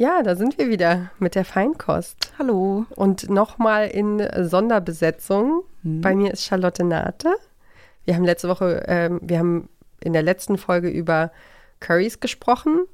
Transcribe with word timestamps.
Ja, 0.00 0.22
da 0.22 0.34
sind 0.34 0.56
wir 0.56 0.70
wieder 0.70 1.10
mit 1.18 1.34
der 1.34 1.44
Feinkost. 1.44 2.32
Hallo. 2.38 2.86
Und 2.96 3.28
nochmal 3.28 3.88
in 3.88 4.26
Sonderbesetzung. 4.48 5.62
Hm. 5.82 6.00
Bei 6.00 6.14
mir 6.14 6.32
ist 6.32 6.42
Charlotte 6.42 6.82
Nate. 6.82 7.34
Wir 8.06 8.14
haben 8.14 8.24
letzte 8.24 8.48
Woche, 8.48 8.82
ähm, 8.88 9.20
wir 9.22 9.38
haben 9.38 9.68
in 10.00 10.14
der 10.14 10.22
letzten 10.22 10.56
Folge 10.56 10.88
über 10.88 11.30
Currys 11.80 12.18
gesprochen. 12.18 12.86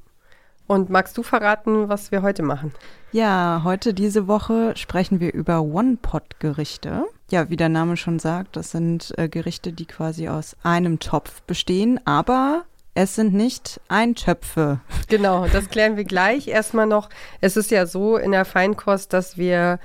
Und 0.66 0.90
magst 0.90 1.16
du 1.16 1.22
verraten, 1.22 1.88
was 1.88 2.10
wir 2.10 2.22
heute 2.22 2.42
machen? 2.42 2.74
Ja, 3.12 3.60
heute 3.62 3.94
diese 3.94 4.26
Woche 4.26 4.72
sprechen 4.76 5.20
wir 5.20 5.32
über 5.32 5.62
One-Pot-Gerichte. 5.62 7.04
Ja, 7.30 7.48
wie 7.48 7.56
der 7.56 7.68
Name 7.68 7.96
schon 7.96 8.18
sagt, 8.18 8.56
das 8.56 8.72
sind 8.72 9.16
äh, 9.16 9.28
Gerichte, 9.28 9.72
die 9.72 9.86
quasi 9.86 10.28
aus 10.28 10.56
einem 10.64 10.98
Topf 10.98 11.42
bestehen, 11.42 12.00
aber 12.04 12.64
es 12.96 13.14
sind 13.14 13.34
nicht 13.34 13.80
Eintöpfe. 13.88 14.80
Genau, 15.08 15.46
das 15.46 15.68
klären 15.68 15.96
wir 15.96 16.02
gleich. 16.02 16.48
Erstmal 16.48 16.86
noch, 16.86 17.08
es 17.40 17.56
ist 17.56 17.70
ja 17.70 17.86
so 17.86 18.16
in 18.16 18.32
der 18.32 18.44
Feinkost, 18.44 19.12
dass 19.12 19.36
wir 19.36 19.78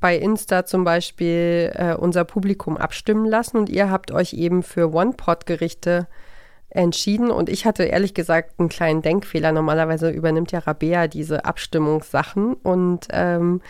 bei 0.00 0.16
Insta 0.16 0.64
zum 0.64 0.82
Beispiel 0.82 1.72
äh, 1.76 1.94
unser 1.94 2.24
Publikum 2.24 2.76
abstimmen 2.76 3.24
lassen 3.26 3.56
und 3.56 3.68
ihr 3.68 3.90
habt 3.90 4.10
euch 4.10 4.32
eben 4.32 4.64
für 4.64 4.92
One-Pot-Gerichte 4.92 6.08
entschieden 6.70 7.30
und 7.30 7.48
ich 7.48 7.66
hatte 7.66 7.84
ehrlich 7.84 8.14
gesagt 8.14 8.58
einen 8.58 8.68
kleinen 8.68 9.02
Denkfehler. 9.02 9.52
Normalerweise 9.52 10.10
übernimmt 10.10 10.50
ja 10.50 10.58
Rabea 10.58 11.06
diese 11.06 11.44
Abstimmungssachen 11.44 12.54
und 12.54 13.06
ähm, 13.10 13.60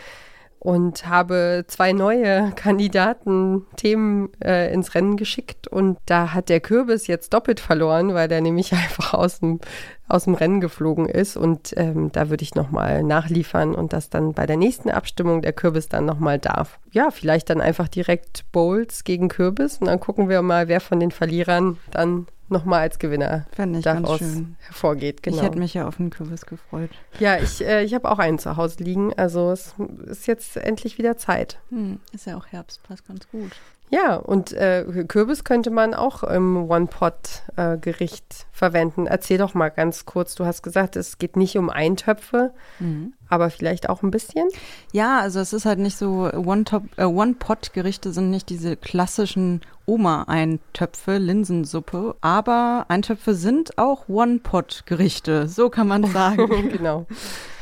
und 0.59 1.07
habe 1.07 1.63
zwei 1.67 1.93
neue 1.93 2.51
Kandidaten 2.55 3.65
Themen 3.77 4.29
äh, 4.43 4.71
ins 4.73 4.93
Rennen 4.93 5.17
geschickt 5.17 5.67
und 5.67 5.97
da 6.05 6.33
hat 6.33 6.49
der 6.49 6.59
Kürbis 6.59 7.07
jetzt 7.07 7.33
doppelt 7.33 7.59
verloren, 7.59 8.13
weil 8.13 8.27
der 8.27 8.41
nämlich 8.41 8.73
einfach 8.73 9.13
aus 9.13 9.39
dem, 9.39 9.59
aus 10.07 10.25
dem 10.25 10.35
Rennen 10.35 10.59
geflogen 10.59 11.07
ist 11.07 11.37
und 11.37 11.73
ähm, 11.77 12.11
da 12.11 12.29
würde 12.29 12.43
ich 12.43 12.55
nochmal 12.55 13.03
nachliefern 13.03 13.73
und 13.73 13.93
das 13.93 14.09
dann 14.09 14.33
bei 14.33 14.45
der 14.45 14.57
nächsten 14.57 14.89
Abstimmung 14.89 15.41
der 15.41 15.53
Kürbis 15.53 15.87
dann 15.87 16.05
nochmal 16.05 16.39
darf. 16.39 16.79
Ja, 16.91 17.11
vielleicht 17.11 17.49
dann 17.49 17.61
einfach 17.61 17.87
direkt 17.87 18.51
Bowls 18.51 19.03
gegen 19.03 19.29
Kürbis 19.29 19.77
und 19.77 19.87
dann 19.87 19.99
gucken 19.99 20.29
wir 20.29 20.41
mal, 20.41 20.67
wer 20.67 20.81
von 20.81 20.99
den 20.99 21.11
Verlierern 21.11 21.77
dann 21.91 22.27
nochmal 22.49 22.81
als 22.81 22.99
Gewinner 22.99 23.45
daraus 23.55 24.21
hervorgeht. 24.59 25.23
Genau. 25.23 25.37
Ich 25.37 25.43
hätte 25.43 25.59
mich 25.59 25.73
ja 25.73 25.87
auf 25.87 25.99
einen 25.99 26.09
Kürbis 26.09 26.45
gefreut. 26.45 26.91
Ja, 27.19 27.37
ich, 27.37 27.65
äh, 27.65 27.83
ich 27.83 27.93
habe 27.93 28.09
auch 28.09 28.19
einen 28.19 28.39
zu 28.39 28.57
Hause 28.57 28.83
liegen. 28.83 29.13
Also 29.17 29.51
es 29.51 29.75
ist 30.05 30.27
jetzt 30.27 30.57
endlich 30.57 30.97
wieder 30.97 31.17
Zeit. 31.17 31.59
Hm, 31.69 31.99
ist 32.11 32.25
ja 32.25 32.37
auch 32.37 32.47
Herbst, 32.47 32.83
passt 32.83 33.07
ganz 33.07 33.27
gut. 33.29 33.51
Ja, 33.91 34.17
und 34.17 34.53
äh, 34.53 34.85
Kürbis 35.07 35.43
könnte 35.43 35.71
man 35.71 35.95
auch 35.95 36.21
im 36.23 36.69
One-Pot-Gericht 36.69 38.25
äh, 38.29 38.45
verwenden. 38.51 39.07
Erzähl 39.07 39.39
doch 39.39 39.55
mal 39.55 39.69
ganz 39.69 40.05
kurz. 40.05 40.35
Du 40.35 40.45
hast 40.45 40.61
gesagt, 40.61 40.95
es 40.95 41.17
geht 41.17 41.35
nicht 41.35 41.57
um 41.57 41.71
Eintöpfe, 41.71 42.53
mhm. 42.79 43.13
Aber 43.29 43.49
vielleicht 43.49 43.89
auch 43.89 44.03
ein 44.03 44.11
bisschen. 44.11 44.47
Ja, 44.91 45.19
also 45.19 45.39
es 45.39 45.53
ist 45.53 45.65
halt 45.65 45.79
nicht 45.79 45.97
so, 45.97 46.27
äh, 46.27 47.03
One-Pot-Gerichte 47.03 48.11
sind 48.11 48.31
nicht 48.31 48.49
diese 48.49 48.75
klassischen 48.75 49.61
Oma-Eintöpfe, 49.85 51.17
Linsensuppe, 51.17 52.15
aber 52.21 52.85
Eintöpfe 52.89 53.33
sind 53.33 53.77
auch 53.77 54.07
One-Pot-Gerichte, 54.07 55.47
so 55.47 55.69
kann 55.69 55.87
man 55.87 56.03
sagen. 56.11 56.69
genau. 56.69 57.05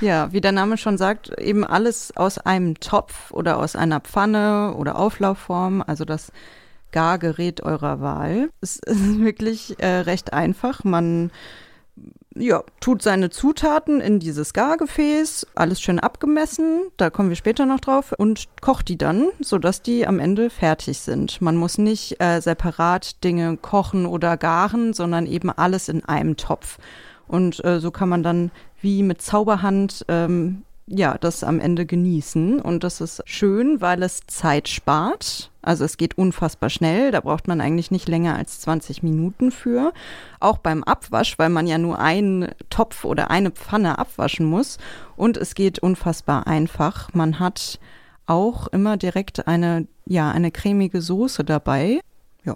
Ja, 0.02 0.32
wie 0.34 0.42
der 0.42 0.52
Name 0.52 0.78
schon 0.78 0.98
sagt, 0.98 1.40
eben 1.40 1.64
alles 1.64 2.16
aus 2.18 2.38
einem 2.38 2.80
Topf 2.80 3.32
oder 3.32 3.58
aus 3.58 3.76
einer 3.76 4.00
Pfanne 4.00 4.74
oder 4.76 4.98
Auflaufform, 4.98 5.84
also 5.86 6.06
das 6.06 6.32
Gargerät 6.92 7.62
eurer 7.62 8.02
Wahl. 8.02 8.50
Es 8.62 8.80
ist 8.86 9.20
wirklich 9.20 9.76
äh, 9.80 10.00
recht 10.00 10.34
einfach. 10.34 10.84
Man 10.84 11.32
ja, 12.40 12.64
tut 12.80 13.02
seine 13.02 13.30
Zutaten 13.30 14.02
in 14.02 14.20
dieses 14.20 14.54
Gargefäß, 14.54 15.48
alles 15.56 15.82
schön 15.82 16.00
abgemessen, 16.00 16.84
da 16.98 17.10
kommen 17.10 17.30
wir 17.30 17.36
später 17.36 17.66
noch 17.66 17.80
drauf, 17.80 18.14
und 18.18 18.48
kocht 18.62 18.88
die 18.90 18.98
dann, 18.98 19.30
sodass 19.40 19.82
die 19.82 20.08
am 20.08 20.20
Ende 20.20 20.50
fertig 20.50 21.00
sind. 21.00 21.42
Man 21.42 21.58
muss 21.58 21.78
nicht 21.78 22.22
äh, 22.22 22.40
separat 22.42 23.24
Dinge 23.24 23.58
kochen 23.58 24.06
oder 24.06 24.38
garen, 24.38 24.94
sondern 24.94 25.26
eben 25.26 25.50
alles 25.50 25.90
in 25.90 26.06
einem 26.06 26.38
Topf. 26.38 26.78
Und 27.28 27.64
äh, 27.66 27.80
so 27.80 27.92
kann 27.92 28.10
man 28.10 28.24
dann 28.24 28.52
wie 28.82 29.04
mit 29.04 29.22
Zauberhand 29.22 30.06
ähm, 30.08 30.64
ja, 30.88 31.18
das 31.18 31.44
am 31.44 31.60
Ende 31.60 31.86
genießen. 31.86 32.62
Und 32.62 32.84
das 32.84 33.02
ist 33.02 33.22
schön, 33.26 33.82
weil 33.82 34.02
es 34.04 34.22
Zeit 34.28 34.70
spart. 34.70 35.52
Also 35.62 35.84
es 35.84 35.98
geht 35.98 36.18
unfassbar 36.18 36.70
schnell. 36.70 37.12
Da 37.12 37.20
braucht 37.20 37.48
man 37.48 37.60
eigentlich 37.60 37.92
nicht 37.92 38.08
länger 38.08 38.38
als 38.38 38.62
20 38.62 39.04
Minuten 39.04 39.52
für. 39.52 39.94
Auch 40.40 40.58
beim 40.58 40.84
Abwasch, 40.86 41.38
weil 41.38 41.50
man 41.50 41.68
ja 41.68 41.78
nur 41.78 42.00
einen 42.00 42.50
Topf 42.70 43.04
oder 43.04 43.30
eine 43.30 43.52
Pfanne 43.52 44.00
abwaschen 44.00 44.46
muss. 44.46 44.78
Und 45.18 45.36
es 45.36 45.56
geht 45.56 45.80
unfassbar 45.80 46.48
einfach. 46.48 47.14
Man 47.14 47.40
hat 47.40 47.80
auch 48.26 48.68
immer 48.68 48.96
direkt 48.96 49.48
eine, 49.48 49.88
ja, 50.06 50.32
eine 50.32 50.52
cremige 50.52 51.02
Soße 51.02 51.44
dabei. 51.44 52.00
Ja. 52.46 52.56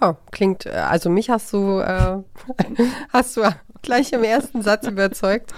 Ja, 0.00 0.16
klingt, 0.30 0.64
äh, 0.64 0.70
also 0.70 1.10
mich 1.10 1.28
hast 1.28 1.52
du, 1.52 1.80
äh, 1.80 2.18
hast 3.12 3.36
du 3.36 3.42
gleich 3.82 4.12
im 4.12 4.24
ersten 4.24 4.62
Satz 4.62 4.86
überzeugt. 4.86 5.52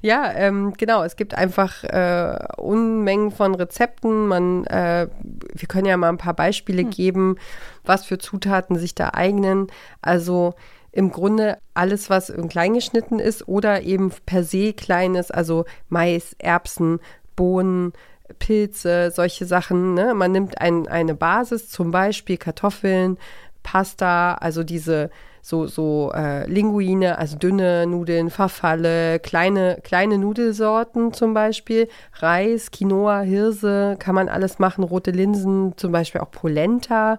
Ja, 0.00 0.32
ähm, 0.32 0.74
genau. 0.76 1.02
Es 1.02 1.16
gibt 1.16 1.34
einfach 1.34 1.84
äh, 1.84 2.38
Unmengen 2.56 3.30
von 3.30 3.54
Rezepten. 3.54 4.26
Man, 4.26 4.64
äh, 4.66 5.08
wir 5.54 5.68
können 5.68 5.86
ja 5.86 5.96
mal 5.96 6.08
ein 6.08 6.18
paar 6.18 6.34
Beispiele 6.34 6.82
hm. 6.82 6.90
geben, 6.90 7.36
was 7.84 8.04
für 8.04 8.18
Zutaten 8.18 8.78
sich 8.78 8.94
da 8.94 9.10
eignen. 9.14 9.68
Also 10.02 10.54
im 10.92 11.10
Grunde 11.10 11.58
alles, 11.74 12.10
was 12.10 12.32
klein 12.48 12.74
geschnitten 12.74 13.18
ist 13.18 13.46
oder 13.46 13.82
eben 13.82 14.12
per 14.26 14.42
se 14.42 14.72
kleines, 14.72 15.30
also 15.30 15.64
Mais, 15.88 16.34
Erbsen, 16.38 17.00
Bohnen, 17.36 17.92
Pilze, 18.38 19.10
solche 19.10 19.46
Sachen. 19.46 19.94
Ne? 19.94 20.14
Man 20.14 20.32
nimmt 20.32 20.60
ein, 20.60 20.86
eine 20.88 21.14
Basis, 21.14 21.68
zum 21.68 21.90
Beispiel 21.90 22.36
Kartoffeln, 22.36 23.18
Pasta, 23.62 24.34
also 24.34 24.64
diese 24.64 25.10
so, 25.48 25.66
so 25.66 26.12
äh, 26.14 26.46
Linguine, 26.46 27.16
also 27.16 27.38
dünne 27.38 27.86
Nudeln, 27.86 28.28
Verfalle, 28.28 29.18
kleine, 29.18 29.78
kleine 29.82 30.18
Nudelsorten 30.18 31.14
zum 31.14 31.32
Beispiel, 31.32 31.88
Reis, 32.16 32.70
Quinoa, 32.70 33.20
Hirse, 33.20 33.96
kann 33.98 34.14
man 34.14 34.28
alles 34.28 34.58
machen, 34.58 34.84
rote 34.84 35.10
Linsen, 35.10 35.72
zum 35.78 35.90
Beispiel 35.90 36.20
auch 36.20 36.30
Polenta 36.30 37.18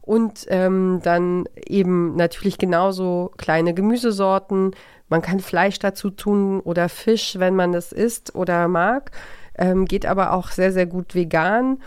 und 0.00 0.44
ähm, 0.48 0.98
dann 1.04 1.44
eben 1.68 2.16
natürlich 2.16 2.58
genauso 2.58 3.30
kleine 3.36 3.74
Gemüsesorten. 3.74 4.72
Man 5.08 5.22
kann 5.22 5.38
Fleisch 5.38 5.78
dazu 5.78 6.10
tun 6.10 6.58
oder 6.58 6.88
Fisch, 6.88 7.38
wenn 7.38 7.54
man 7.54 7.70
das 7.70 7.92
isst 7.92 8.34
oder 8.34 8.66
mag. 8.66 9.12
Ähm, 9.56 9.84
geht 9.84 10.04
aber 10.04 10.32
auch 10.32 10.50
sehr, 10.50 10.72
sehr 10.72 10.86
gut 10.86 11.14
vegan 11.14 11.78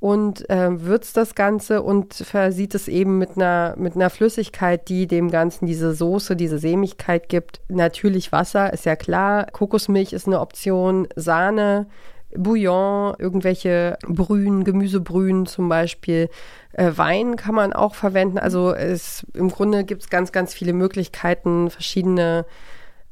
und 0.00 0.48
äh, 0.48 0.82
würzt 0.82 1.18
das 1.18 1.34
Ganze 1.34 1.82
und 1.82 2.14
versieht 2.14 2.74
es 2.74 2.88
eben 2.88 3.18
mit 3.18 3.36
einer, 3.36 3.74
mit 3.76 3.94
einer 3.94 4.08
Flüssigkeit, 4.08 4.88
die 4.88 5.06
dem 5.06 5.30
Ganzen 5.30 5.66
diese 5.66 5.92
Soße, 5.94 6.36
diese 6.36 6.58
Sämigkeit 6.58 7.28
gibt. 7.28 7.60
Natürlich 7.68 8.32
Wasser, 8.32 8.72
ist 8.72 8.86
ja 8.86 8.96
klar. 8.96 9.46
Kokosmilch 9.52 10.14
ist 10.14 10.26
eine 10.26 10.40
Option, 10.40 11.06
Sahne, 11.16 11.86
Bouillon, 12.34 13.14
irgendwelche 13.18 13.98
Brühen, 14.06 14.64
Gemüsebrühen 14.64 15.44
zum 15.44 15.68
Beispiel. 15.68 16.30
Äh, 16.72 16.92
Wein 16.94 17.36
kann 17.36 17.54
man 17.54 17.74
auch 17.74 17.94
verwenden. 17.94 18.38
Also 18.38 18.72
es, 18.72 19.26
im 19.34 19.50
Grunde 19.50 19.84
gibt 19.84 20.02
es 20.02 20.08
ganz, 20.10 20.32
ganz 20.32 20.54
viele 20.54 20.72
Möglichkeiten, 20.72 21.68
verschiedene 21.68 22.46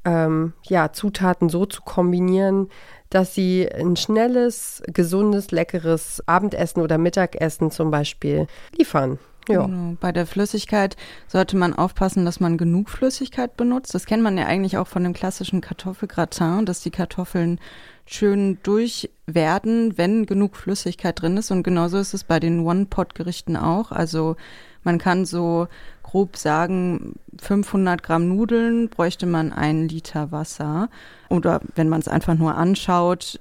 ähm, 0.09 0.55
ja, 0.63 0.93
Zutaten 0.93 1.51
so 1.51 1.67
zu 1.67 1.83
kombinieren, 1.83 2.71
dass 3.11 3.35
sie 3.35 3.69
ein 3.71 3.97
schnelles, 3.97 4.83
gesundes, 4.87 5.51
leckeres 5.51 6.23
Abendessen 6.27 6.81
oder 6.81 6.97
Mittagessen 6.99 7.71
zum 7.71 7.91
Beispiel 7.91 8.47
liefern. 8.77 9.19
Ja. 9.49 9.67
Genau. 9.67 9.97
Bei 10.01 10.13
der 10.13 10.27
Flüssigkeit 10.27 10.97
sollte 11.27 11.57
man 11.57 11.75
aufpassen, 11.75 12.25
dass 12.25 12.41
man 12.41 12.59
genug 12.59 12.91
Flüssigkeit 12.91 13.57
benutzt. 13.57 13.95
Das 13.95 14.07
kennt 14.07 14.23
man 14.23 14.39
ja 14.39 14.47
eigentlich 14.47 14.79
auch 14.79 14.87
von 14.87 15.05
dem 15.05 15.13
klassischen 15.13 15.61
Kartoffelgratin, 15.61 16.67
dass 16.67 16.83
die 16.83 16.91
Kartoffeln 16.91 17.59
schön 18.07 18.59
durch 18.63 19.11
werden, 19.27 19.99
wenn 19.99 20.27
genug 20.27 20.57
Flüssigkeit 20.57 21.21
drin 21.21 21.37
ist. 21.37 21.51
Und 21.51 21.63
genauso 21.63 21.99
ist 21.99 22.15
es 22.15 22.25
bei 22.25 22.41
den 22.41 22.61
One-Pot-Gerichten 22.61 23.57
auch. 23.57 23.93
Also 23.93 24.37
man 24.83 24.99
kann 24.99 25.25
so 25.25 25.69
grob 26.03 26.37
sagen, 26.37 27.17
500 27.39 28.03
Gramm 28.03 28.29
Nudeln 28.29 28.89
bräuchte 28.89 29.27
man 29.27 29.53
einen 29.53 29.89
Liter 29.89 30.33
Wasser. 30.33 30.89
Oder 31.29 31.61
wenn 31.75 31.91
man 31.91 32.01
es 32.01 32.09
einfach 32.09 32.35
nur 32.35 32.55
anschaut, 32.55 33.41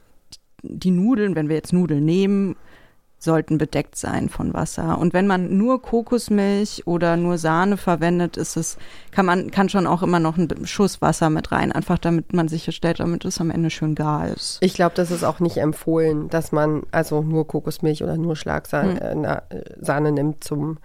die 0.63 0.91
Nudeln, 0.91 1.35
wenn 1.35 1.47
wir 1.47 1.55
jetzt 1.55 1.71
Nudeln 1.71 2.03
nehmen, 2.03 2.55
sollten 3.19 3.57
bedeckt 3.57 3.95
sein 3.95 4.29
von 4.29 4.53
Wasser. 4.53 4.97
Und 4.99 5.13
wenn 5.13 5.27
man 5.27 5.57
nur 5.57 5.81
Kokosmilch 5.81 6.85
oder 6.85 7.17
nur 7.17 7.37
Sahne 7.37 7.77
verwendet, 7.77 8.37
ist 8.37 8.57
es, 8.57 8.77
kann 9.11 9.25
man, 9.25 9.49
kann 9.49 9.69
schon 9.69 9.87
auch 9.87 10.03
immer 10.03 10.19
noch 10.19 10.37
ein 10.37 10.65
Schuss 10.65 11.01
Wasser 11.01 11.29
mit 11.29 11.51
rein, 11.51 11.71
einfach 11.71 11.97
damit 11.97 12.33
man 12.33 12.47
sicherstellt, 12.47 12.99
damit 12.99 13.25
es 13.25 13.41
am 13.41 13.49
Ende 13.49 13.69
schön 13.69 13.95
gar 13.95 14.27
ist. 14.27 14.59
Ich 14.61 14.75
glaube, 14.75 14.95
das 14.95 15.09
ist 15.09 15.23
auch 15.23 15.39
nicht 15.39 15.57
empfohlen, 15.57 16.29
dass 16.29 16.51
man 16.51 16.83
also 16.91 17.21
nur 17.21 17.47
Kokosmilch 17.47 18.03
oder 18.03 18.17
nur 18.17 18.35
Schlagsahne 18.35 18.99
hm. 18.99 19.25
äh, 19.25 20.11
nimmt 20.11 20.43
zum 20.43 20.77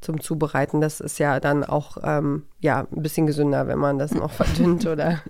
zum 0.00 0.20
Zubereiten. 0.20 0.80
Das 0.80 1.00
ist 1.00 1.18
ja 1.18 1.40
dann 1.40 1.64
auch 1.64 1.98
ähm, 2.02 2.44
ja, 2.62 2.86
ein 2.94 3.02
bisschen 3.02 3.26
gesünder, 3.26 3.66
wenn 3.68 3.78
man 3.78 3.98
das 3.98 4.12
noch 4.12 4.30
verdünnt 4.30 4.86
oder 4.86 5.20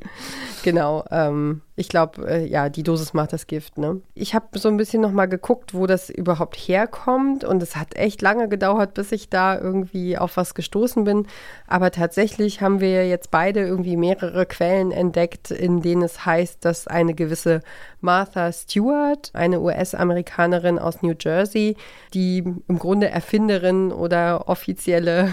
genau. 0.64 1.04
Ähm, 1.10 1.62
ich 1.76 1.88
glaube, 1.88 2.28
äh, 2.28 2.46
ja, 2.46 2.68
die 2.68 2.82
Dosis 2.82 3.14
macht 3.14 3.32
das 3.32 3.46
Gift. 3.46 3.78
Ne? 3.78 4.00
Ich 4.14 4.34
habe 4.34 4.58
so 4.58 4.68
ein 4.68 4.76
bisschen 4.76 5.00
noch 5.00 5.12
mal 5.12 5.26
geguckt, 5.26 5.72
wo 5.72 5.86
das 5.86 6.10
überhaupt 6.10 6.56
herkommt 6.56 7.44
und 7.44 7.62
es 7.62 7.76
hat 7.76 7.96
echt 7.96 8.20
lange 8.20 8.48
gedauert, 8.48 8.94
bis 8.94 9.12
ich 9.12 9.30
da 9.30 9.58
irgendwie 9.58 10.18
auf 10.18 10.36
was 10.36 10.54
gestoßen 10.54 11.04
bin. 11.04 11.26
Aber 11.68 11.92
tatsächlich 11.92 12.60
haben 12.60 12.80
wir 12.80 13.06
jetzt 13.08 13.30
beide 13.30 13.60
irgendwie 13.60 13.96
mehrere 13.96 14.44
Quellen 14.44 14.90
entdeckt, 14.90 15.52
in 15.52 15.80
denen 15.82 16.02
es 16.02 16.26
heißt, 16.26 16.64
dass 16.64 16.88
eine 16.88 17.14
gewisse 17.14 17.62
Martha 18.00 18.52
Stewart, 18.52 19.30
eine 19.34 19.60
US-Amerikanerin 19.60 20.78
aus 20.80 21.02
New 21.02 21.14
Jersey, 21.18 21.76
die 22.12 22.38
im 22.38 22.78
Grunde 22.78 23.08
Erfinderin 23.08 23.92
oder 23.92 24.48
offizielle 24.48 25.30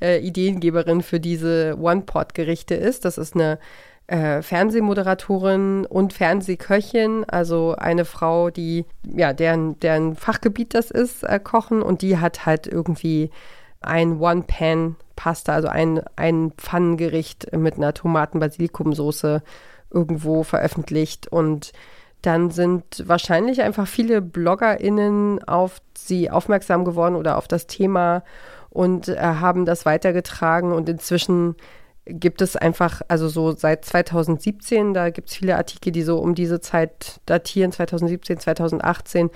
äh, 0.00 0.18
Ideengeberin 0.18 1.02
für 1.02 1.20
diese 1.20 1.76
One-Pot-Gerichte 1.78 2.74
ist. 2.74 3.04
Das 3.04 3.18
ist 3.18 3.34
eine 3.34 3.58
äh, 4.06 4.42
Fernsehmoderatorin 4.42 5.86
und 5.86 6.12
Fernsehköchin, 6.12 7.24
also 7.26 7.74
eine 7.76 8.04
Frau, 8.04 8.50
die, 8.50 8.84
ja, 9.02 9.32
deren, 9.32 9.80
deren 9.80 10.14
Fachgebiet 10.14 10.74
das 10.74 10.90
ist, 10.90 11.22
äh, 11.22 11.40
Kochen. 11.40 11.82
Und 11.82 12.02
die 12.02 12.18
hat 12.18 12.44
halt 12.44 12.66
irgendwie 12.66 13.30
ein 13.80 14.20
One-Pan-Pasta, 14.20 15.54
also 15.54 15.68
ein, 15.68 16.02
ein 16.16 16.52
Pfannengericht 16.56 17.56
mit 17.56 17.76
einer 17.76 17.94
Tomaten-Basilikumsoße 17.94 19.42
irgendwo 19.90 20.42
veröffentlicht. 20.42 21.28
Und 21.28 21.72
dann 22.20 22.50
sind 22.50 23.04
wahrscheinlich 23.06 23.62
einfach 23.62 23.86
viele 23.86 24.22
BloggerInnen 24.22 25.44
auf 25.44 25.80
sie 25.96 26.30
aufmerksam 26.30 26.84
geworden 26.84 27.16
oder 27.16 27.36
auf 27.36 27.48
das 27.48 27.66
Thema 27.66 28.22
und 28.74 29.08
äh, 29.08 29.16
haben 29.16 29.64
das 29.64 29.86
weitergetragen 29.86 30.72
und 30.72 30.88
inzwischen 30.88 31.54
gibt 32.06 32.42
es 32.42 32.56
einfach, 32.56 33.00
also 33.08 33.28
so 33.28 33.52
seit 33.52 33.84
2017, 33.84 34.92
da 34.92 35.08
gibt 35.08 35.30
es 35.30 35.36
viele 35.36 35.56
Artikel, 35.56 35.90
die 35.90 36.02
so 36.02 36.18
um 36.18 36.34
diese 36.34 36.60
Zeit 36.60 37.20
datieren, 37.24 37.72
2017, 37.72 38.40
2018, 38.40 39.30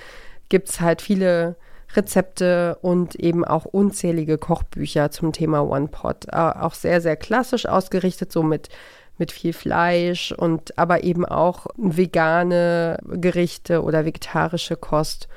gibt 0.50 0.68
es 0.68 0.80
halt 0.80 1.00
viele 1.00 1.56
Rezepte 1.94 2.76
und 2.82 3.14
eben 3.14 3.44
auch 3.44 3.64
unzählige 3.64 4.36
Kochbücher 4.36 5.10
zum 5.10 5.32
Thema 5.32 5.62
One 5.62 5.88
Pot. 5.88 6.30
Auch 6.32 6.74
sehr, 6.74 7.00
sehr 7.00 7.16
klassisch 7.16 7.64
ausgerichtet, 7.64 8.30
so 8.30 8.42
mit, 8.42 8.68
mit 9.16 9.32
viel 9.32 9.54
Fleisch 9.54 10.32
und 10.32 10.76
aber 10.76 11.04
eben 11.04 11.24
auch 11.24 11.68
vegane 11.76 12.98
Gerichte 13.06 13.82
oder 13.82 14.04
vegetarische 14.04 14.76
Kost. 14.76 15.28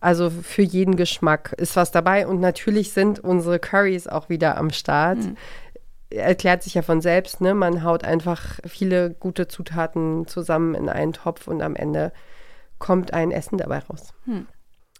Also 0.00 0.30
für 0.30 0.62
jeden 0.62 0.96
Geschmack 0.96 1.54
ist 1.56 1.74
was 1.76 1.90
dabei 1.90 2.26
und 2.26 2.40
natürlich 2.40 2.92
sind 2.92 3.18
unsere 3.18 3.58
Curries 3.58 4.06
auch 4.06 4.28
wieder 4.28 4.56
am 4.56 4.70
Start. 4.70 5.18
Mhm. 5.18 5.36
Erklärt 6.10 6.62
sich 6.62 6.74
ja 6.74 6.82
von 6.82 7.00
selbst, 7.00 7.40
ne? 7.40 7.52
Man 7.54 7.82
haut 7.82 8.04
einfach 8.04 8.60
viele 8.64 9.10
gute 9.10 9.48
Zutaten 9.48 10.26
zusammen 10.26 10.74
in 10.74 10.88
einen 10.88 11.12
Topf 11.12 11.48
und 11.48 11.60
am 11.62 11.74
Ende 11.74 12.12
kommt 12.78 13.12
ein 13.12 13.30
Essen 13.30 13.58
dabei 13.58 13.80
raus. 13.80 14.14
Mhm. 14.24 14.46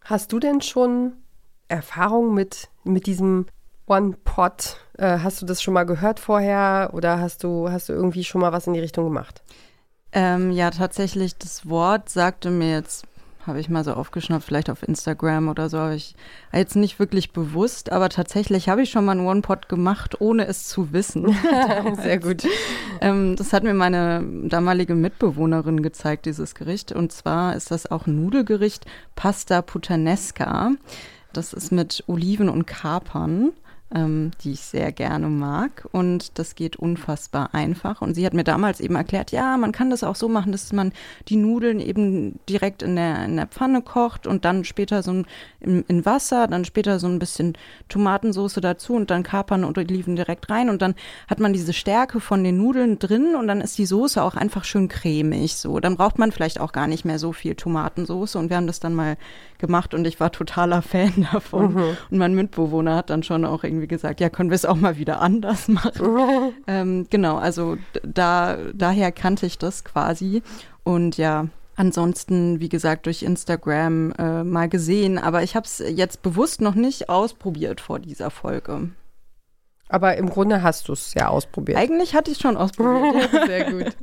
Hast 0.05 0.33
du 0.33 0.41
denn 0.41 0.61
schon 0.61 1.12
Erfahrung 1.69 2.35
mit, 2.35 2.69
mit 2.85 3.06
diesem 3.06 3.47
One 3.87 4.17
Pot? 4.25 4.79
Äh, 4.99 5.19
hast 5.21 5.41
du 5.41 5.47
das 5.47 5.62
schon 5.62 5.75
mal 5.75 5.85
gehört 5.85 6.19
vorher 6.19 6.91
oder 6.93 7.21
hast 7.21 7.45
du, 7.45 7.71
hast 7.71 7.89
du 7.89 7.93
irgendwie 7.93 8.25
schon 8.25 8.41
mal 8.41 8.53
was 8.53 8.67
in 8.67 8.75
die 8.75 8.81
Richtung 8.81 9.05
gemacht? 9.05 9.43
Ähm, 10.12 10.50
ja, 10.50 10.71
tatsächlich, 10.71 11.37
das 11.37 11.69
Wort 11.69 12.09
sagte 12.09 12.50
mir 12.50 12.73
jetzt 12.73 13.06
habe 13.49 13.61
ich 13.61 13.69
mal 13.69 13.85
so 13.85 13.95
aufgeschnappt, 13.95 14.45
vielleicht 14.45 14.71
auf 14.71 14.87
Instagram 14.87 15.49
oder 15.49 15.69
so, 15.69 15.79
habe 15.79 15.95
ich 15.95 16.15
jetzt 16.53 16.77
nicht 16.77 16.99
wirklich 16.99 17.33
bewusst, 17.33 17.91
aber 17.91 18.09
tatsächlich 18.09 18.69
habe 18.69 18.83
ich 18.83 18.91
schon 18.91 19.05
mal 19.05 19.12
einen 19.12 19.27
One-Pot 19.27 19.69
gemacht, 19.69 20.21
ohne 20.21 20.47
es 20.47 20.69
zu 20.69 20.93
wissen. 20.93 21.37
Sehr 22.03 22.19
gut. 22.19 22.47
ähm, 23.00 23.37
das 23.37 23.53
hat 23.53 23.65
mir 23.65 23.75
meine 23.75 24.25
damalige 24.45 24.95
Mitbewohnerin 24.95 25.83
gezeigt, 25.83 26.27
dieses 26.27 26.55
Gericht. 26.55 26.93
Und 26.93 27.12
zwar 27.12 27.56
ist 27.56 27.71
das 27.71 27.91
auch 27.91 28.06
ein 28.06 28.23
Nudelgericht, 28.23 28.87
Pasta 29.17 29.62
Puttanesca. 29.62 30.73
Das 31.33 31.53
ist 31.53 31.73
mit 31.73 32.05
Oliven 32.06 32.49
und 32.49 32.67
Kapern 32.67 33.53
ähm, 33.94 34.32
die 34.43 34.52
ich 34.52 34.61
sehr 34.61 34.93
gerne 34.93 35.29
mag. 35.29 35.88
Und 35.93 36.38
das 36.38 36.55
geht 36.55 36.76
unfassbar 36.76 37.55
einfach. 37.55 38.02
Und 38.02 38.14
sie 38.14 38.26
hat 38.26 38.35
mir 38.35 38.44
damals 38.44 38.81
eben 38.81 38.96
erklärt, 38.96 39.32
ja, 39.32 39.56
man 39.56 39.73
kann 39.73 39.90
das 39.90 40.05
auch 40.05 40.17
so 40.17 40.29
machen, 40.29 40.52
dass 40.52 40.73
man 40.73 40.93
die 41.29 41.37
Nudeln 41.37 41.81
eben 41.81 42.38
direkt 42.49 42.82
in 42.82 42.96
der, 42.96 43.25
in 43.25 43.37
der 43.37 43.46
Pfanne 43.46 43.81
kocht 43.81 44.26
und 44.26 44.44
dann 44.44 44.64
später 44.64 45.02
so 45.02 45.12
ein, 45.12 45.26
in, 45.61 45.85
in 45.88 46.05
Wasser, 46.05 46.46
dann 46.49 46.64
später 46.64 46.99
so 46.99 47.06
ein 47.06 47.19
bisschen 47.19 47.56
Tomatensoße 47.88 48.61
dazu 48.61 48.94
und 48.94 49.11
dann 49.11 49.23
Kapern 49.23 49.64
und 49.64 49.79
Oliven 49.79 50.17
direkt 50.17 50.50
rein. 50.50 50.69
Und 50.69 50.82
dann 50.82 50.94
hat 51.26 51.40
man 51.40 51.52
diese 51.52 51.73
Stärke 51.73 52.20
von 52.20 52.44
den 52.44 52.58
Nudeln 52.58 52.99
drin 52.99 53.35
und 53.37 53.49
dann 53.49 53.61
ist 53.61 53.79
die 53.79 53.87
Soße 53.87 54.23
auch 54.23 54.35
einfach 54.35 54.64
schön 54.64 54.88
cremig. 54.88 55.56
So, 55.56 55.81
dann 55.81 55.96
braucht 55.96 56.19
man 56.19 56.32
vielleicht 56.32 56.61
auch 56.61 56.73
gar 56.73 56.88
nicht 56.88 57.05
mehr 57.05 57.19
so 57.19 57.32
viel 57.32 57.55
Tomatensoße. 57.55 58.38
Und 58.38 58.50
wir 58.50 58.56
haben 58.58 58.67
das 58.67 58.81
dann 58.81 58.94
mal 58.94 59.17
gemacht 59.58 59.94
und 59.94 60.06
ich 60.06 60.20
war 60.20 60.31
totaler 60.31 60.82
Fan 60.82 61.26
davon. 61.32 61.75
Mhm. 61.75 61.96
Und 62.11 62.19
mein 62.19 62.35
Mitbewohner 62.35 62.96
hat 62.96 63.11
dann 63.11 63.23
schon 63.23 63.44
auch 63.44 63.64
irgendwie 63.64 63.78
gesagt, 63.87 64.21
ja, 64.21 64.29
können 64.29 64.51
wir 64.51 64.57
es 64.57 64.65
auch 64.65 64.77
mal 64.77 64.99
wieder 64.99 65.21
anders 65.21 65.69
machen. 65.69 66.55
Ähm, 66.67 67.07
genau, 67.09 67.37
also 67.37 67.77
da, 68.03 68.59
daher 68.75 69.13
kannte 69.13 69.47
ich 69.47 69.59
das 69.59 69.85
quasi. 69.85 70.43
Und 70.85 71.17
ja, 71.17 71.49
ansonsten, 71.77 72.61
wie 72.61 72.69
gesagt, 72.69 73.07
durch 73.07 73.23
Instagram 73.23 74.13
äh, 74.13 74.45
mal 74.45 74.69
gesehen, 74.69 75.19
aber 75.19 75.43
ich 75.43 75.57
habe 75.57 75.67
es 75.67 75.79
jetzt 75.79 76.23
bewusst 76.23 76.61
noch 76.61 76.75
nicht 76.75 77.09
ausprobiert 77.09 77.81
vor 77.81 77.99
dieser 77.99 78.31
Folge. 78.31 78.91
Aber 79.88 80.17
im 80.17 80.29
Grunde 80.29 80.62
hast 80.62 80.88
du 80.88 80.93
es 80.93 81.14
ja 81.14 81.29
ausprobiert. 81.29 81.79
Eigentlich 81.79 82.14
hatte 82.14 82.31
ich 82.31 82.37
es 82.37 82.43
schon 82.43 82.56
ausprobiert. 82.56 83.31
Sehr 83.46 83.73
gut. 83.73 83.96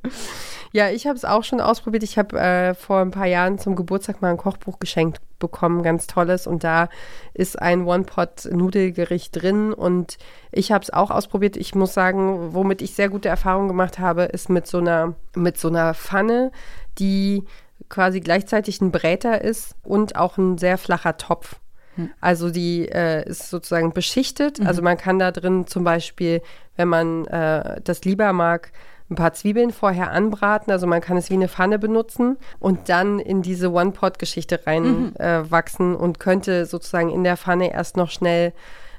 Ja, 0.71 0.89
ich 0.89 1.07
habe 1.07 1.15
es 1.15 1.23
auch 1.23 1.43
schon 1.43 1.61
ausprobiert. 1.61 2.03
Ich 2.03 2.17
habe 2.17 2.37
äh, 2.39 2.73
vor 2.73 2.99
ein 2.99 3.11
paar 3.11 3.27
Jahren 3.27 3.59
zum 3.59 3.75
Geburtstag 3.75 4.21
mal 4.21 4.31
ein 4.31 4.37
Kochbuch 4.37 4.79
geschenkt 4.79 5.21
bekommen, 5.39 5.83
ganz 5.83 6.07
tolles. 6.07 6.47
Und 6.47 6.63
da 6.63 6.89
ist 7.33 7.61
ein 7.61 7.85
One-Pot-Nudelgericht 7.85 9.41
drin. 9.41 9.73
Und 9.73 10.17
ich 10.51 10.71
habe 10.71 10.83
es 10.83 10.91
auch 10.91 11.11
ausprobiert. 11.11 11.55
Ich 11.55 11.75
muss 11.75 11.93
sagen, 11.93 12.53
womit 12.53 12.81
ich 12.81 12.93
sehr 12.95 13.09
gute 13.09 13.29
Erfahrungen 13.29 13.67
gemacht 13.67 13.99
habe, 13.99 14.23
ist 14.23 14.49
mit 14.49 14.67
so 14.67 14.79
einer, 14.79 15.13
mit 15.35 15.57
so 15.57 15.67
einer 15.67 15.93
Pfanne, 15.93 16.51
die 16.97 17.43
quasi 17.89 18.19
gleichzeitig 18.19 18.81
ein 18.81 18.91
Bräter 18.91 19.41
ist 19.41 19.75
und 19.83 20.15
auch 20.15 20.37
ein 20.37 20.57
sehr 20.57 20.77
flacher 20.77 21.17
Topf. 21.17 21.59
Hm. 21.95 22.09
Also 22.21 22.49
die 22.49 22.87
äh, 22.87 23.27
ist 23.27 23.49
sozusagen 23.49 23.93
beschichtet. 23.93 24.59
Mhm. 24.59 24.67
Also 24.67 24.81
man 24.81 24.97
kann 24.97 25.19
da 25.19 25.31
drin 25.31 25.67
zum 25.67 25.83
Beispiel, 25.83 26.41
wenn 26.75 26.87
man 26.87 27.25
äh, 27.25 27.81
das 27.83 28.05
lieber 28.05 28.31
mag, 28.33 28.71
ein 29.09 29.15
paar 29.15 29.33
Zwiebeln 29.33 29.71
vorher 29.71 30.11
anbraten. 30.11 30.71
Also 30.71 30.87
man 30.87 31.01
kann 31.01 31.17
es 31.17 31.29
wie 31.29 31.35
eine 31.35 31.47
Pfanne 31.47 31.79
benutzen 31.79 32.37
und 32.59 32.89
dann 32.89 33.19
in 33.19 33.41
diese 33.41 33.71
One-Pot-Geschichte 33.71 34.61
reinwachsen 34.65 35.89
mhm. 35.89 35.95
äh, 35.95 35.97
und 35.97 36.19
könnte 36.19 36.65
sozusagen 36.65 37.09
in 37.11 37.23
der 37.23 37.37
Pfanne 37.37 37.71
erst 37.71 37.97
noch 37.97 38.09
schnell 38.09 38.53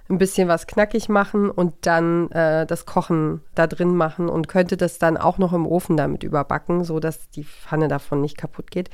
ein 0.08 0.18
bisschen 0.18 0.48
was 0.48 0.66
knackig 0.66 1.08
machen 1.08 1.50
und 1.50 1.74
dann 1.82 2.30
äh, 2.30 2.64
das 2.66 2.86
Kochen 2.86 3.40
da 3.54 3.66
drin 3.66 3.96
machen 3.96 4.28
und 4.28 4.46
könnte 4.46 4.76
das 4.76 4.98
dann 4.98 5.16
auch 5.16 5.38
noch 5.38 5.52
im 5.52 5.66
Ofen 5.66 5.96
damit 5.96 6.22
überbacken, 6.22 6.84
so 6.84 7.00
dass 7.00 7.28
die 7.30 7.44
Pfanne 7.44 7.88
davon 7.88 8.20
nicht 8.20 8.36
kaputt 8.36 8.70
geht. 8.70 8.88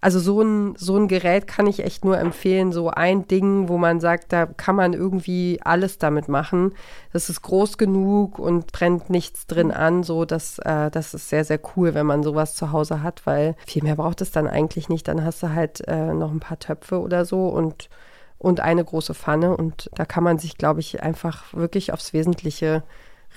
Also 0.00 0.20
so 0.20 0.42
ein, 0.42 0.74
so 0.76 0.96
ein 0.96 1.08
Gerät 1.08 1.46
kann 1.46 1.66
ich 1.66 1.82
echt 1.82 2.04
nur 2.04 2.18
empfehlen, 2.18 2.72
so 2.72 2.90
ein 2.90 3.26
Ding, 3.26 3.68
wo 3.68 3.78
man 3.78 4.00
sagt, 4.00 4.32
da 4.32 4.46
kann 4.46 4.76
man 4.76 4.92
irgendwie 4.92 5.60
alles 5.64 5.98
damit 5.98 6.28
machen. 6.28 6.74
Das 7.12 7.30
ist 7.30 7.40
groß 7.40 7.78
genug 7.78 8.38
und 8.38 8.72
brennt 8.72 9.08
nichts 9.08 9.46
drin 9.46 9.70
an, 9.72 10.02
so 10.02 10.26
dass 10.26 10.58
äh, 10.58 10.90
das 10.90 11.14
ist 11.14 11.30
sehr, 11.30 11.44
sehr 11.44 11.60
cool, 11.74 11.94
wenn 11.94 12.06
man 12.06 12.22
sowas 12.22 12.54
zu 12.54 12.70
Hause 12.70 13.02
hat, 13.02 13.24
weil 13.24 13.56
viel 13.66 13.82
mehr 13.82 13.96
braucht 13.96 14.20
es 14.20 14.30
dann 14.30 14.46
eigentlich 14.46 14.90
nicht. 14.90 15.08
Dann 15.08 15.24
hast 15.24 15.42
du 15.42 15.54
halt 15.54 15.82
äh, 15.88 16.12
noch 16.12 16.30
ein 16.30 16.40
paar 16.40 16.58
Töpfe 16.58 17.00
oder 17.00 17.24
so 17.24 17.48
und 17.48 17.88
und 18.40 18.60
eine 18.60 18.82
große 18.82 19.14
Pfanne. 19.14 19.56
Und 19.56 19.90
da 19.94 20.04
kann 20.04 20.24
man 20.24 20.38
sich, 20.38 20.56
glaube 20.56 20.80
ich, 20.80 21.02
einfach 21.02 21.52
wirklich 21.52 21.92
aufs 21.92 22.12
Wesentliche 22.12 22.82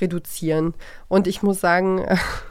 reduzieren. 0.02 0.74
Und 1.10 1.28
ich 1.28 1.44
muss 1.44 1.60
sagen, 1.60 2.04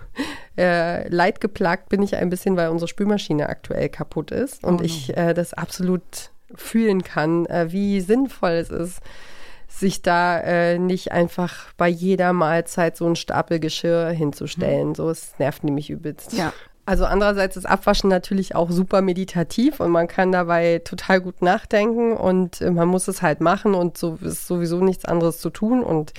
äh, 0.59 1.09
leidgeplagt 1.09 1.89
bin 1.89 2.03
ich 2.03 2.15
ein 2.15 2.31
bisschen, 2.31 2.57
weil 2.57 2.69
unsere 2.69 2.89
Spülmaschine 2.89 3.49
aktuell 3.49 3.89
kaputt 3.89 4.31
ist 4.31 4.63
und 4.63 4.75
oh 4.75 4.79
no. 4.79 4.85
ich 4.85 5.17
äh, 5.17 5.33
das 5.33 5.55
absolut 5.55 6.31
fühlen 6.55 7.03
kann, 7.03 7.47
äh, 7.47 7.73
wie 7.73 8.01
sinnvoll 8.03 8.51
es 8.51 8.69
ist, 8.69 9.01
sich 9.67 10.03
da 10.03 10.39
äh, 10.39 10.79
nicht 10.79 11.11
einfach 11.11 11.73
bei 11.79 11.89
jeder 11.89 12.35
Mahlzeit 12.35 12.99
so 12.99 13.07
ein 13.07 13.17
Stapel 13.17 13.59
Geschirr 13.59 14.11
hinzustellen. 14.11 14.91
Mhm. 14.91 14.95
So, 14.95 15.09
es 15.09 15.39
nervt 15.39 15.65
nämlich 15.65 15.89
übelst. 15.89 16.35
Ja, 16.35 16.53
also 16.85 17.05
andererseits 17.05 17.57
ist 17.57 17.67
Abwaschen 17.67 18.11
natürlich 18.11 18.55
auch 18.55 18.71
super 18.71 19.03
meditativ 19.03 19.81
und 19.81 19.91
man 19.91 20.09
kann 20.09 20.33
dabei 20.33 20.81
total 20.85 21.21
gut 21.21 21.41
nachdenken 21.41 22.17
und 22.17 22.61
äh, 22.61 22.71
man 22.71 22.89
muss 22.89 23.09
es 23.09 23.23
halt 23.23 23.41
machen 23.41 23.75
und 23.75 23.97
so 23.97 24.19
ist 24.21 24.47
sowieso 24.47 24.83
nichts 24.83 25.05
anderes 25.05 25.39
zu 25.39 25.51
tun 25.51 25.85
und 25.85 26.13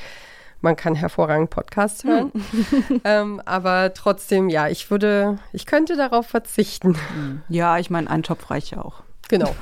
man 0.61 0.77
kann 0.77 0.95
hervorragend 0.95 1.49
Podcasts 1.49 2.05
hören. 2.05 2.31
Hm. 2.31 3.01
ähm, 3.03 3.41
aber 3.43 3.93
trotzdem, 3.93 4.47
ja, 4.47 4.69
ich 4.69 4.89
würde, 4.89 5.37
ich 5.51 5.65
könnte 5.65 5.97
darauf 5.97 6.27
verzichten. 6.27 6.95
Hm. 7.13 7.41
Ja, 7.49 7.77
ich 7.79 7.89
meine, 7.89 8.09
ein 8.09 8.23
Topf 8.23 8.49
reicht 8.49 8.71
ja 8.71 8.81
auch. 8.81 9.03
Genau. 9.27 9.53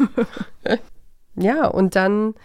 ja, 1.35 1.65
und 1.65 1.95
dann 1.95 2.35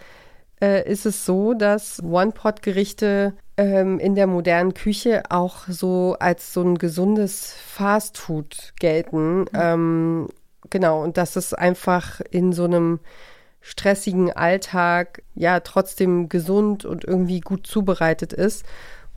äh, 0.61 0.89
ist 0.89 1.05
es 1.05 1.25
so, 1.25 1.53
dass 1.53 2.01
One-Pot-Gerichte 2.03 3.33
ähm, 3.57 3.99
in 3.99 4.15
der 4.15 4.27
modernen 4.27 4.73
Küche 4.73 5.23
auch 5.29 5.67
so 5.67 6.15
als 6.19 6.53
so 6.53 6.63
ein 6.63 6.77
gesundes 6.77 7.53
Fastfood 7.53 8.73
gelten. 8.79 9.39
Mhm. 9.39 9.47
Ähm, 9.53 10.27
genau, 10.69 11.03
und 11.03 11.17
dass 11.17 11.35
es 11.35 11.53
einfach 11.53 12.21
in 12.31 12.53
so 12.53 12.65
einem 12.65 12.99
stressigen 13.61 14.31
Alltag 14.31 15.23
ja 15.35 15.59
trotzdem 15.59 16.29
gesund 16.29 16.85
und 16.85 17.03
irgendwie 17.03 17.41
gut 17.41 17.67
zubereitet 17.67 18.31
ist. 18.31 18.65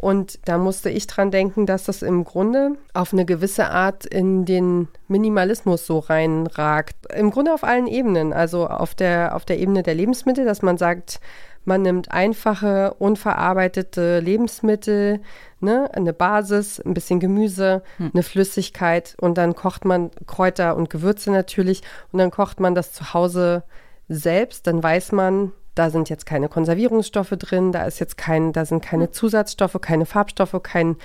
Und 0.00 0.38
da 0.46 0.56
musste 0.56 0.88
ich 0.88 1.06
dran 1.06 1.30
denken, 1.30 1.66
dass 1.66 1.84
das 1.84 2.00
im 2.00 2.24
Grunde 2.24 2.78
auf 2.94 3.12
eine 3.12 3.26
gewisse 3.26 3.68
Art 3.68 4.06
in 4.06 4.46
den 4.46 4.88
Minimalismus 5.08 5.84
so 5.84 5.98
reinragt. 5.98 6.96
Im 7.14 7.30
Grunde 7.30 7.52
auf 7.52 7.64
allen 7.64 7.86
Ebenen. 7.86 8.32
Also 8.32 8.66
auf 8.66 8.94
der, 8.94 9.36
auf 9.36 9.44
der 9.44 9.58
Ebene 9.58 9.82
der 9.82 9.94
Lebensmittel, 9.94 10.46
dass 10.46 10.62
man 10.62 10.78
sagt, 10.78 11.20
man 11.66 11.82
nimmt 11.82 12.10
einfache, 12.10 12.94
unverarbeitete 12.98 14.20
Lebensmittel, 14.20 15.20
ne, 15.60 15.90
eine 15.92 16.14
Basis, 16.14 16.80
ein 16.80 16.94
bisschen 16.94 17.20
Gemüse, 17.20 17.82
hm. 17.98 18.12
eine 18.14 18.22
Flüssigkeit 18.22 19.14
und 19.20 19.36
dann 19.36 19.54
kocht 19.54 19.84
man 19.84 20.10
Kräuter 20.26 20.76
und 20.76 20.88
Gewürze 20.88 21.30
natürlich 21.30 21.82
und 22.10 22.20
dann 22.20 22.30
kocht 22.30 22.58
man 22.58 22.74
das 22.74 22.94
zu 22.94 23.12
Hause 23.12 23.64
selbst. 24.08 24.66
Dann 24.66 24.82
weiß 24.82 25.12
man, 25.12 25.52
da 25.80 25.88
sind 25.88 26.10
jetzt 26.10 26.26
keine 26.26 26.50
Konservierungsstoffe 26.50 27.30
drin, 27.38 27.72
da 27.72 27.84
ist 27.84 28.00
jetzt 28.00 28.18
kein, 28.18 28.52
da 28.52 28.66
sind 28.66 28.82
keine 28.82 29.06
hm. 29.06 29.12
Zusatzstoffe, 29.14 29.78
keine 29.80 30.04
Farbstoffe, 30.04 30.60
kein, 30.62 30.96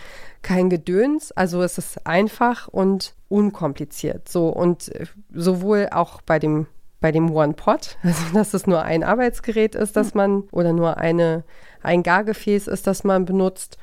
kein 0.41 0.69
Gedöns. 0.69 1.31
Also 1.31 1.63
es 1.63 1.77
ist 1.77 2.05
einfach 2.05 2.67
und 2.67 3.15
unkompliziert. 3.29 4.27
So 4.27 4.49
und 4.49 4.93
äh, 4.93 5.05
sowohl 5.33 5.87
auch 5.91 6.21
bei 6.21 6.39
dem 6.39 6.67
bei 6.99 7.13
dem 7.13 7.31
One 7.33 7.53
Pot, 7.53 7.97
also 8.03 8.21
dass 8.33 8.53
es 8.53 8.67
nur 8.67 8.81
ein 8.81 9.05
Arbeitsgerät 9.05 9.75
ist, 9.75 9.95
das 9.95 10.11
hm. 10.11 10.17
man 10.17 10.43
oder 10.51 10.73
nur 10.73 10.97
eine 10.97 11.45
ein 11.81 12.03
Gargefäß 12.03 12.67
ist, 12.67 12.85
das 12.85 13.05
man 13.05 13.23
benutzt. 13.23 13.77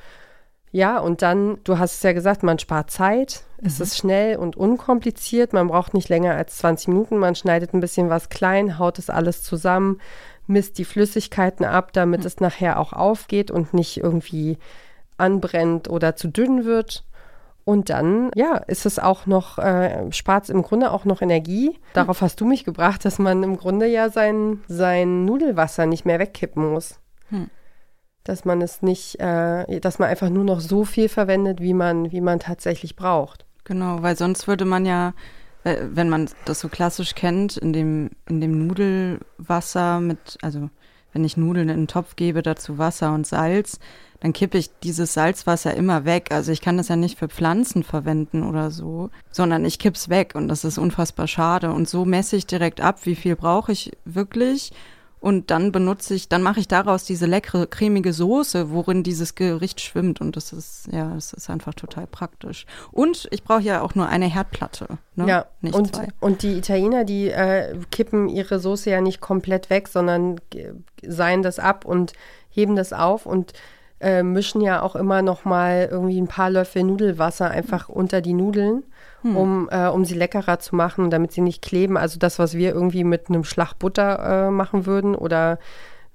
Ja, 0.71 0.97
und 0.99 1.21
dann, 1.21 1.59
du 1.63 1.77
hast 1.77 1.93
es 1.93 2.03
ja 2.03 2.13
gesagt, 2.13 2.41
man 2.43 2.57
spart 2.57 2.91
Zeit, 2.91 3.43
mhm. 3.61 3.67
es 3.67 3.79
ist 3.79 3.97
schnell 3.97 4.37
und 4.37 4.55
unkompliziert, 4.55 5.53
man 5.53 5.67
braucht 5.67 5.93
nicht 5.93 6.09
länger 6.09 6.35
als 6.35 6.57
20 6.57 6.87
Minuten, 6.89 7.17
man 7.17 7.35
schneidet 7.35 7.73
ein 7.73 7.79
bisschen 7.79 8.09
was 8.09 8.29
klein, 8.29 8.79
haut 8.79 8.97
es 8.97 9.09
alles 9.09 9.43
zusammen, 9.43 10.01
misst 10.47 10.77
die 10.77 10.85
Flüssigkeiten 10.85 11.65
ab, 11.65 11.93
damit 11.93 12.21
mhm. 12.21 12.27
es 12.27 12.39
nachher 12.39 12.79
auch 12.79 12.93
aufgeht 12.93 13.51
und 13.51 13.73
nicht 13.73 13.97
irgendwie 13.97 14.57
anbrennt 15.17 15.89
oder 15.89 16.15
zu 16.15 16.27
dünn 16.27 16.65
wird. 16.65 17.05
Und 17.65 17.89
dann, 17.89 18.29
ja, 18.35 18.57
ist 18.57 18.85
es 18.85 18.99
auch 18.99 19.25
noch, 19.25 19.57
äh, 19.57 20.11
spart 20.11 20.45
es 20.45 20.49
im 20.49 20.63
Grunde 20.63 20.91
auch 20.91 21.05
noch 21.05 21.21
Energie. 21.21 21.79
Darauf 21.93 22.21
hast 22.21 22.41
du 22.41 22.45
mich 22.45 22.65
gebracht, 22.65 23.05
dass 23.05 23.19
man 23.19 23.41
im 23.41 23.57
Grunde 23.57 23.87
ja 23.87 24.09
sein, 24.09 24.61
sein 24.67 25.23
Nudelwasser 25.23 25.85
nicht 25.85 26.05
mehr 26.05 26.19
wegkippen 26.19 26.71
muss. 26.71 26.99
Hm. 27.29 27.49
Dass 28.25 28.43
man 28.43 28.61
es 28.61 28.81
nicht, 28.81 29.19
äh, 29.21 29.79
dass 29.79 29.97
man 29.97 30.09
einfach 30.09 30.29
nur 30.29 30.43
noch 30.43 30.59
so 30.59 30.83
viel 30.83 31.07
verwendet, 31.07 31.61
wie 31.61 31.73
man, 31.73 32.11
wie 32.11 32.21
man 32.21 32.39
tatsächlich 32.39 32.97
braucht. 32.97 33.45
Genau, 33.63 34.01
weil 34.01 34.17
sonst 34.17 34.47
würde 34.47 34.65
man 34.65 34.85
ja 34.85 35.13
wenn 35.63 36.09
man 36.09 36.29
das 36.45 36.59
so 36.59 36.67
klassisch 36.67 37.15
kennt, 37.15 37.57
in 37.57 37.73
dem, 37.73 38.09
in 38.27 38.41
dem 38.41 38.67
Nudelwasser 38.67 39.99
mit, 39.99 40.37
also 40.41 40.69
wenn 41.13 41.23
ich 41.23 41.37
Nudeln 41.37 41.69
in 41.69 41.77
einen 41.77 41.87
Topf 41.87 42.15
gebe, 42.15 42.41
dazu 42.41 42.77
Wasser 42.77 43.13
und 43.13 43.27
Salz, 43.27 43.79
dann 44.19 44.33
kippe 44.33 44.57
ich 44.57 44.71
dieses 44.83 45.13
Salzwasser 45.13 45.73
immer 45.75 46.05
weg. 46.05 46.29
Also 46.31 46.51
ich 46.51 46.61
kann 46.61 46.77
das 46.77 46.87
ja 46.87 46.95
nicht 46.95 47.19
für 47.19 47.27
Pflanzen 47.27 47.83
verwenden 47.83 48.43
oder 48.43 48.71
so, 48.71 49.09
sondern 49.31 49.65
ich 49.65 49.79
kipp's 49.79 50.09
weg 50.09 50.33
und 50.33 50.47
das 50.47 50.63
ist 50.63 50.77
unfassbar 50.77 51.27
schade. 51.27 51.71
Und 51.71 51.87
so 51.87 52.05
messe 52.05 52.35
ich 52.35 52.47
direkt 52.47 52.81
ab, 52.81 53.05
wie 53.05 53.15
viel 53.15 53.35
brauche 53.35 53.71
ich 53.71 53.91
wirklich 54.05 54.71
und 55.23 55.51
dann 55.51 55.71
benutze 55.71 56.15
ich, 56.15 56.27
dann 56.27 56.43
mache 56.43 56.59
ich 56.59 56.67
daraus 56.67 57.05
diese 57.05 57.27
leckere, 57.27 57.65
cremige 57.65 58.11
Soße, 58.11 58.71
worin 58.71 59.03
dieses 59.03 59.35
Gericht 59.35 59.79
schwimmt. 59.79 60.19
Und 60.19 60.35
das 60.35 60.51
ist, 60.51 60.89
ja, 60.91 61.13
das 61.15 61.31
ist 61.31 61.49
einfach 61.49 61.73
total 61.73 62.07
praktisch. 62.07 62.65
Und 62.91 63.29
ich 63.31 63.41
brauche 63.41 63.61
ja 63.61 63.81
auch 63.81 63.95
nur 63.95 64.09
eine 64.09 64.25
Herdplatte. 64.25 64.97
Ne? 65.15 65.25
Ja, 65.29 65.45
nicht 65.61 65.75
und, 65.75 65.95
zwei. 65.95 66.09
und 66.19 66.43
die 66.43 66.57
Italiener, 66.57 67.05
die 67.05 67.29
äh, 67.29 67.73
kippen 67.89 68.27
ihre 68.27 68.59
Soße 68.59 68.89
ja 68.89 68.99
nicht 68.99 69.21
komplett 69.21 69.69
weg, 69.69 69.87
sondern 69.87 70.41
seien 71.01 71.41
das 71.41 71.57
ab 71.57 71.85
und 71.85 72.11
heben 72.49 72.75
das 72.75 72.91
auf 72.91 73.25
und 73.25 73.53
äh, 74.01 74.23
mischen 74.23 74.59
ja 74.59 74.81
auch 74.81 74.97
immer 74.97 75.21
noch 75.21 75.45
mal 75.45 75.87
irgendwie 75.89 76.19
ein 76.19 76.27
paar 76.27 76.49
Löffel 76.49 76.83
Nudelwasser 76.83 77.49
einfach 77.49 77.87
unter 77.87 78.19
die 78.19 78.33
Nudeln 78.33 78.83
hm. 79.23 79.35
um, 79.35 79.69
äh, 79.71 79.87
um 79.87 80.05
sie 80.05 80.13
leckerer 80.13 80.59
zu 80.59 80.75
machen, 80.75 81.09
damit 81.09 81.31
sie 81.31 81.41
nicht 81.41 81.61
kleben. 81.61 81.97
Also 81.97 82.19
das, 82.19 82.39
was 82.39 82.53
wir 82.53 82.73
irgendwie 82.73 83.03
mit 83.03 83.29
einem 83.29 83.43
Schlag 83.43 83.73
Butter 83.79 84.47
äh, 84.47 84.51
machen 84.51 84.85
würden 84.85 85.15
oder 85.15 85.57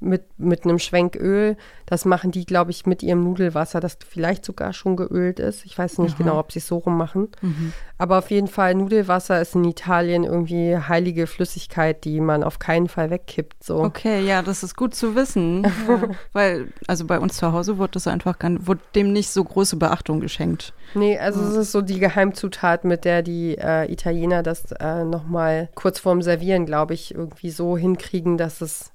mit, 0.00 0.38
mit 0.38 0.64
einem 0.64 0.78
Schwenk 0.78 1.16
Öl. 1.16 1.56
Das 1.86 2.04
machen 2.04 2.30
die, 2.30 2.44
glaube 2.44 2.70
ich, 2.70 2.86
mit 2.86 3.02
ihrem 3.02 3.24
Nudelwasser, 3.24 3.80
das 3.80 3.98
vielleicht 4.06 4.44
sogar 4.44 4.72
schon 4.72 4.96
geölt 4.96 5.40
ist. 5.40 5.64
Ich 5.64 5.76
weiß 5.76 5.98
nicht 5.98 6.14
Aha. 6.14 6.22
genau, 6.22 6.38
ob 6.38 6.52
sie 6.52 6.58
es 6.58 6.66
so 6.66 6.78
rum 6.78 6.96
machen. 6.96 7.28
Mhm. 7.40 7.72
Aber 7.96 8.18
auf 8.18 8.30
jeden 8.30 8.46
Fall, 8.46 8.74
Nudelwasser 8.74 9.40
ist 9.40 9.54
in 9.56 9.64
Italien 9.64 10.24
irgendwie 10.24 10.76
heilige 10.76 11.26
Flüssigkeit, 11.26 12.04
die 12.04 12.20
man 12.20 12.44
auf 12.44 12.58
keinen 12.58 12.88
Fall 12.88 13.10
wegkippt. 13.10 13.64
So. 13.64 13.82
Okay, 13.82 14.24
ja, 14.24 14.42
das 14.42 14.62
ist 14.62 14.76
gut 14.76 14.94
zu 14.94 15.16
wissen. 15.16 15.64
ja, 15.88 16.02
weil, 16.32 16.68
also 16.86 17.04
bei 17.06 17.18
uns 17.18 17.36
zu 17.36 17.52
Hause 17.52 17.78
wurde 17.78 17.92
das 17.92 18.06
einfach 18.06 18.36
wurde 18.60 18.80
dem 18.94 19.12
nicht 19.12 19.30
so 19.30 19.42
große 19.42 19.76
Beachtung 19.76 20.20
geschenkt. 20.20 20.74
Nee, 20.94 21.18
also 21.18 21.42
es 21.42 21.54
ist 21.54 21.72
so 21.72 21.82
die 21.82 21.98
Geheimzutat, 21.98 22.84
mit 22.84 23.04
der 23.04 23.22
die 23.22 23.56
äh, 23.58 23.90
Italiener 23.90 24.42
das 24.42 24.72
äh, 24.72 25.04
nochmal 25.04 25.68
kurz 25.74 25.98
vorm 25.98 26.22
Servieren, 26.22 26.66
glaube 26.66 26.94
ich, 26.94 27.14
irgendwie 27.14 27.50
so 27.50 27.76
hinkriegen, 27.76 28.38
dass 28.38 28.60
es 28.60 28.92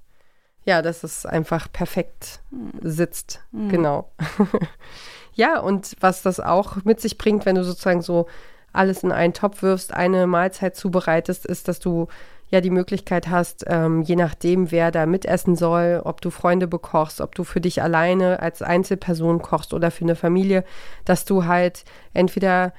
ja, 0.65 0.81
dass 0.81 1.03
es 1.03 1.25
einfach 1.25 1.71
perfekt 1.71 2.41
sitzt. 2.81 3.41
Mhm. 3.51 3.69
Genau. 3.69 4.11
ja, 5.33 5.59
und 5.59 5.95
was 5.99 6.21
das 6.21 6.39
auch 6.39 6.77
mit 6.83 7.01
sich 7.01 7.17
bringt, 7.17 7.45
wenn 7.45 7.55
du 7.55 7.63
sozusagen 7.63 8.01
so 8.01 8.27
alles 8.71 9.03
in 9.03 9.11
einen 9.11 9.33
Topf 9.33 9.61
wirfst, 9.61 9.93
eine 9.93 10.25
Mahlzeit 10.27 10.75
zubereitest, 10.75 11.45
ist, 11.45 11.67
dass 11.67 11.79
du 11.79 12.07
ja 12.49 12.61
die 12.61 12.69
Möglichkeit 12.69 13.29
hast, 13.29 13.65
ähm, 13.67 14.03
je 14.03 14.15
nachdem, 14.15 14.71
wer 14.71 14.91
da 14.91 15.05
mitessen 15.05 15.55
soll, 15.55 16.01
ob 16.03 16.21
du 16.21 16.29
Freunde 16.29 16.67
bekochst, 16.67 17.19
ob 17.19 17.35
du 17.35 17.43
für 17.43 17.61
dich 17.61 17.81
alleine 17.81 18.39
als 18.41 18.61
Einzelperson 18.61 19.41
kochst 19.41 19.73
oder 19.73 19.91
für 19.91 20.05
eine 20.05 20.15
Familie, 20.15 20.63
dass 21.03 21.25
du 21.25 21.45
halt 21.45 21.83
entweder 22.13 22.73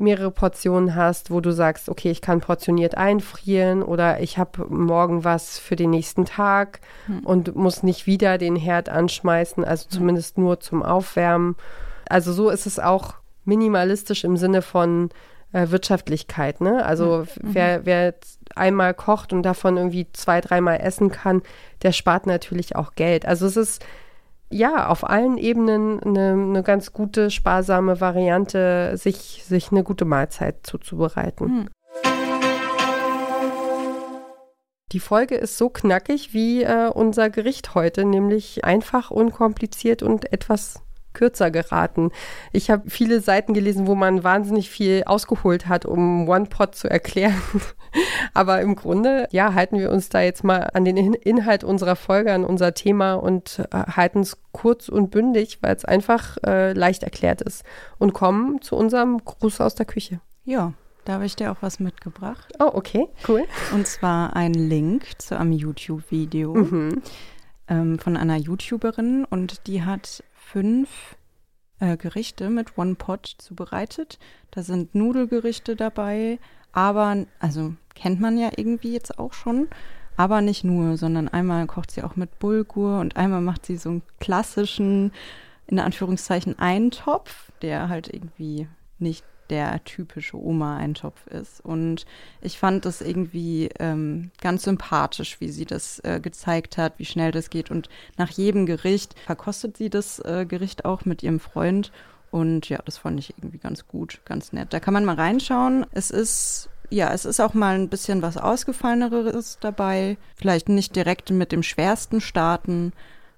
mehrere 0.00 0.30
Portionen 0.30 0.94
hast, 0.94 1.30
wo 1.30 1.40
du 1.40 1.52
sagst, 1.52 1.88
okay, 1.88 2.10
ich 2.10 2.20
kann 2.20 2.40
portioniert 2.40 2.96
einfrieren 2.96 3.82
oder 3.82 4.20
ich 4.20 4.38
habe 4.38 4.66
morgen 4.68 5.24
was 5.24 5.58
für 5.58 5.76
den 5.76 5.90
nächsten 5.90 6.24
Tag 6.24 6.80
hm. 7.06 7.20
und 7.20 7.56
muss 7.56 7.82
nicht 7.82 8.06
wieder 8.06 8.38
den 8.38 8.56
Herd 8.56 8.88
anschmeißen, 8.88 9.64
also 9.64 9.84
hm. 9.84 9.90
zumindest 9.90 10.38
nur 10.38 10.60
zum 10.60 10.82
Aufwärmen. 10.82 11.56
Also 12.08 12.32
so 12.32 12.50
ist 12.50 12.66
es 12.66 12.78
auch 12.78 13.14
minimalistisch 13.44 14.24
im 14.24 14.36
Sinne 14.36 14.62
von 14.62 15.10
äh, 15.52 15.70
Wirtschaftlichkeit. 15.70 16.60
Ne? 16.60 16.84
Also 16.84 17.26
mhm. 17.40 17.54
wer, 17.54 17.86
wer 17.86 18.14
einmal 18.54 18.94
kocht 18.94 19.32
und 19.32 19.42
davon 19.42 19.76
irgendwie 19.76 20.06
zwei, 20.12 20.40
dreimal 20.40 20.80
essen 20.80 21.10
kann, 21.10 21.42
der 21.82 21.92
spart 21.92 22.26
natürlich 22.26 22.76
auch 22.76 22.94
Geld. 22.94 23.26
Also 23.26 23.46
es 23.46 23.56
ist 23.56 23.84
ja, 24.50 24.88
auf 24.88 25.08
allen 25.08 25.36
Ebenen 25.36 26.00
eine, 26.00 26.32
eine, 26.32 26.62
ganz 26.62 26.92
gute, 26.92 27.30
sparsame 27.30 28.00
Variante, 28.00 28.96
sich, 28.96 29.44
sich 29.46 29.70
eine 29.70 29.84
gute 29.84 30.04
Mahlzeit 30.04 30.66
zuzubereiten. 30.66 31.46
Hm. 31.46 31.68
Die 34.92 35.00
Folge 35.00 35.34
ist 35.34 35.58
so 35.58 35.68
knackig 35.68 36.32
wie 36.32 36.62
äh, 36.62 36.88
unser 36.88 37.28
Gericht 37.28 37.74
heute, 37.74 38.06
nämlich 38.06 38.64
einfach, 38.64 39.10
unkompliziert 39.10 40.02
und 40.02 40.32
etwas 40.32 40.80
kürzer 41.12 41.50
geraten. 41.50 42.10
Ich 42.52 42.70
habe 42.70 42.88
viele 42.88 43.20
Seiten 43.20 43.52
gelesen, 43.52 43.86
wo 43.86 43.94
man 43.94 44.24
wahnsinnig 44.24 44.70
viel 44.70 45.02
ausgeholt 45.04 45.66
hat, 45.68 45.84
um 45.84 46.28
One-Pot 46.28 46.74
zu 46.74 46.88
erklären. 46.88 47.40
Aber 48.34 48.60
im 48.60 48.74
Grunde, 48.74 49.28
ja, 49.30 49.54
halten 49.54 49.78
wir 49.78 49.90
uns 49.90 50.08
da 50.08 50.20
jetzt 50.20 50.44
mal 50.44 50.70
an 50.72 50.84
den 50.84 50.96
Inhalt 50.96 51.64
unserer 51.64 51.96
Folge, 51.96 52.32
an 52.32 52.44
unser 52.44 52.74
Thema 52.74 53.14
und 53.14 53.60
äh, 53.70 53.78
halten 53.78 54.20
es 54.20 54.38
kurz 54.52 54.88
und 54.88 55.10
bündig, 55.10 55.58
weil 55.62 55.74
es 55.74 55.84
einfach 55.84 56.36
äh, 56.46 56.72
leicht 56.72 57.02
erklärt 57.02 57.42
ist. 57.42 57.64
Und 57.98 58.12
kommen 58.12 58.60
zu 58.62 58.76
unserem 58.76 59.24
Gruß 59.24 59.60
aus 59.60 59.74
der 59.74 59.86
Küche. 59.86 60.20
Ja. 60.44 60.72
Da 61.04 61.14
habe 61.14 61.24
ich 61.24 61.36
dir 61.36 61.50
auch 61.50 61.62
was 61.62 61.80
mitgebracht. 61.80 62.52
Oh, 62.58 62.70
okay, 62.74 63.08
cool. 63.28 63.44
Und 63.72 63.86
zwar 63.86 64.36
ein 64.36 64.52
Link 64.52 65.06
zu 65.16 65.38
einem 65.38 65.52
YouTube-Video 65.52 66.52
mhm. 66.54 67.02
ähm, 67.66 67.98
von 67.98 68.14
einer 68.14 68.36
YouTuberin 68.36 69.24
und 69.24 69.66
die 69.66 69.84
hat 69.84 70.22
fünf 70.34 71.16
äh, 71.80 71.96
Gerichte 71.96 72.50
mit 72.50 72.76
One 72.76 72.96
Pot 72.96 73.36
zubereitet. 73.38 74.18
Da 74.50 74.62
sind 74.62 74.94
Nudelgerichte 74.94 75.76
dabei, 75.76 76.38
aber, 76.72 77.26
also 77.40 77.74
kennt 77.94 78.20
man 78.20 78.38
ja 78.38 78.50
irgendwie 78.56 78.92
jetzt 78.92 79.18
auch 79.18 79.32
schon, 79.32 79.68
aber 80.16 80.40
nicht 80.40 80.64
nur, 80.64 80.96
sondern 80.96 81.28
einmal 81.28 81.66
kocht 81.66 81.90
sie 81.90 82.02
auch 82.02 82.16
mit 82.16 82.38
Bulgur 82.38 83.00
und 83.00 83.16
einmal 83.16 83.40
macht 83.40 83.66
sie 83.66 83.76
so 83.76 83.90
einen 83.90 84.02
klassischen, 84.20 85.12
in 85.66 85.78
Anführungszeichen, 85.78 86.58
Eintopf, 86.58 87.52
der 87.62 87.88
halt 87.88 88.12
irgendwie 88.12 88.68
nicht 88.98 89.24
der 89.50 89.82
typische 89.84 90.36
Oma-Eintopf 90.36 91.26
ist. 91.28 91.64
Und 91.64 92.04
ich 92.40 92.58
fand 92.58 92.84
das 92.84 93.00
irgendwie 93.00 93.70
ähm, 93.78 94.30
ganz 94.40 94.64
sympathisch, 94.64 95.40
wie 95.40 95.48
sie 95.48 95.64
das 95.64 96.00
äh, 96.00 96.20
gezeigt 96.20 96.76
hat, 96.78 96.98
wie 96.98 97.04
schnell 97.04 97.32
das 97.32 97.50
geht. 97.50 97.70
Und 97.70 97.88
nach 98.16 98.30
jedem 98.30 98.66
Gericht 98.66 99.18
verkostet 99.24 99.76
sie 99.76 99.90
das 99.90 100.18
äh, 100.20 100.46
Gericht 100.46 100.84
auch 100.84 101.04
mit 101.04 101.22
ihrem 101.22 101.40
Freund. 101.40 101.92
Und 102.30 102.68
ja, 102.68 102.78
das 102.84 102.98
fand 102.98 103.18
ich 103.18 103.34
irgendwie 103.38 103.58
ganz 103.58 103.86
gut, 103.88 104.20
ganz 104.24 104.52
nett. 104.52 104.72
Da 104.72 104.80
kann 104.80 104.94
man 104.94 105.04
mal 105.04 105.16
reinschauen. 105.16 105.86
Es 105.92 106.10
ist 106.10 106.68
ja, 106.90 107.12
es 107.12 107.24
ist 107.24 107.40
auch 107.40 107.54
mal 107.54 107.74
ein 107.74 107.88
bisschen 107.88 108.22
was 108.22 108.36
Ausgefalleneres 108.36 109.58
dabei. 109.60 110.16
Vielleicht 110.36 110.68
nicht 110.68 110.96
direkt 110.96 111.30
mit 111.30 111.52
dem 111.52 111.62
schwersten 111.62 112.20
starten, 112.20 112.92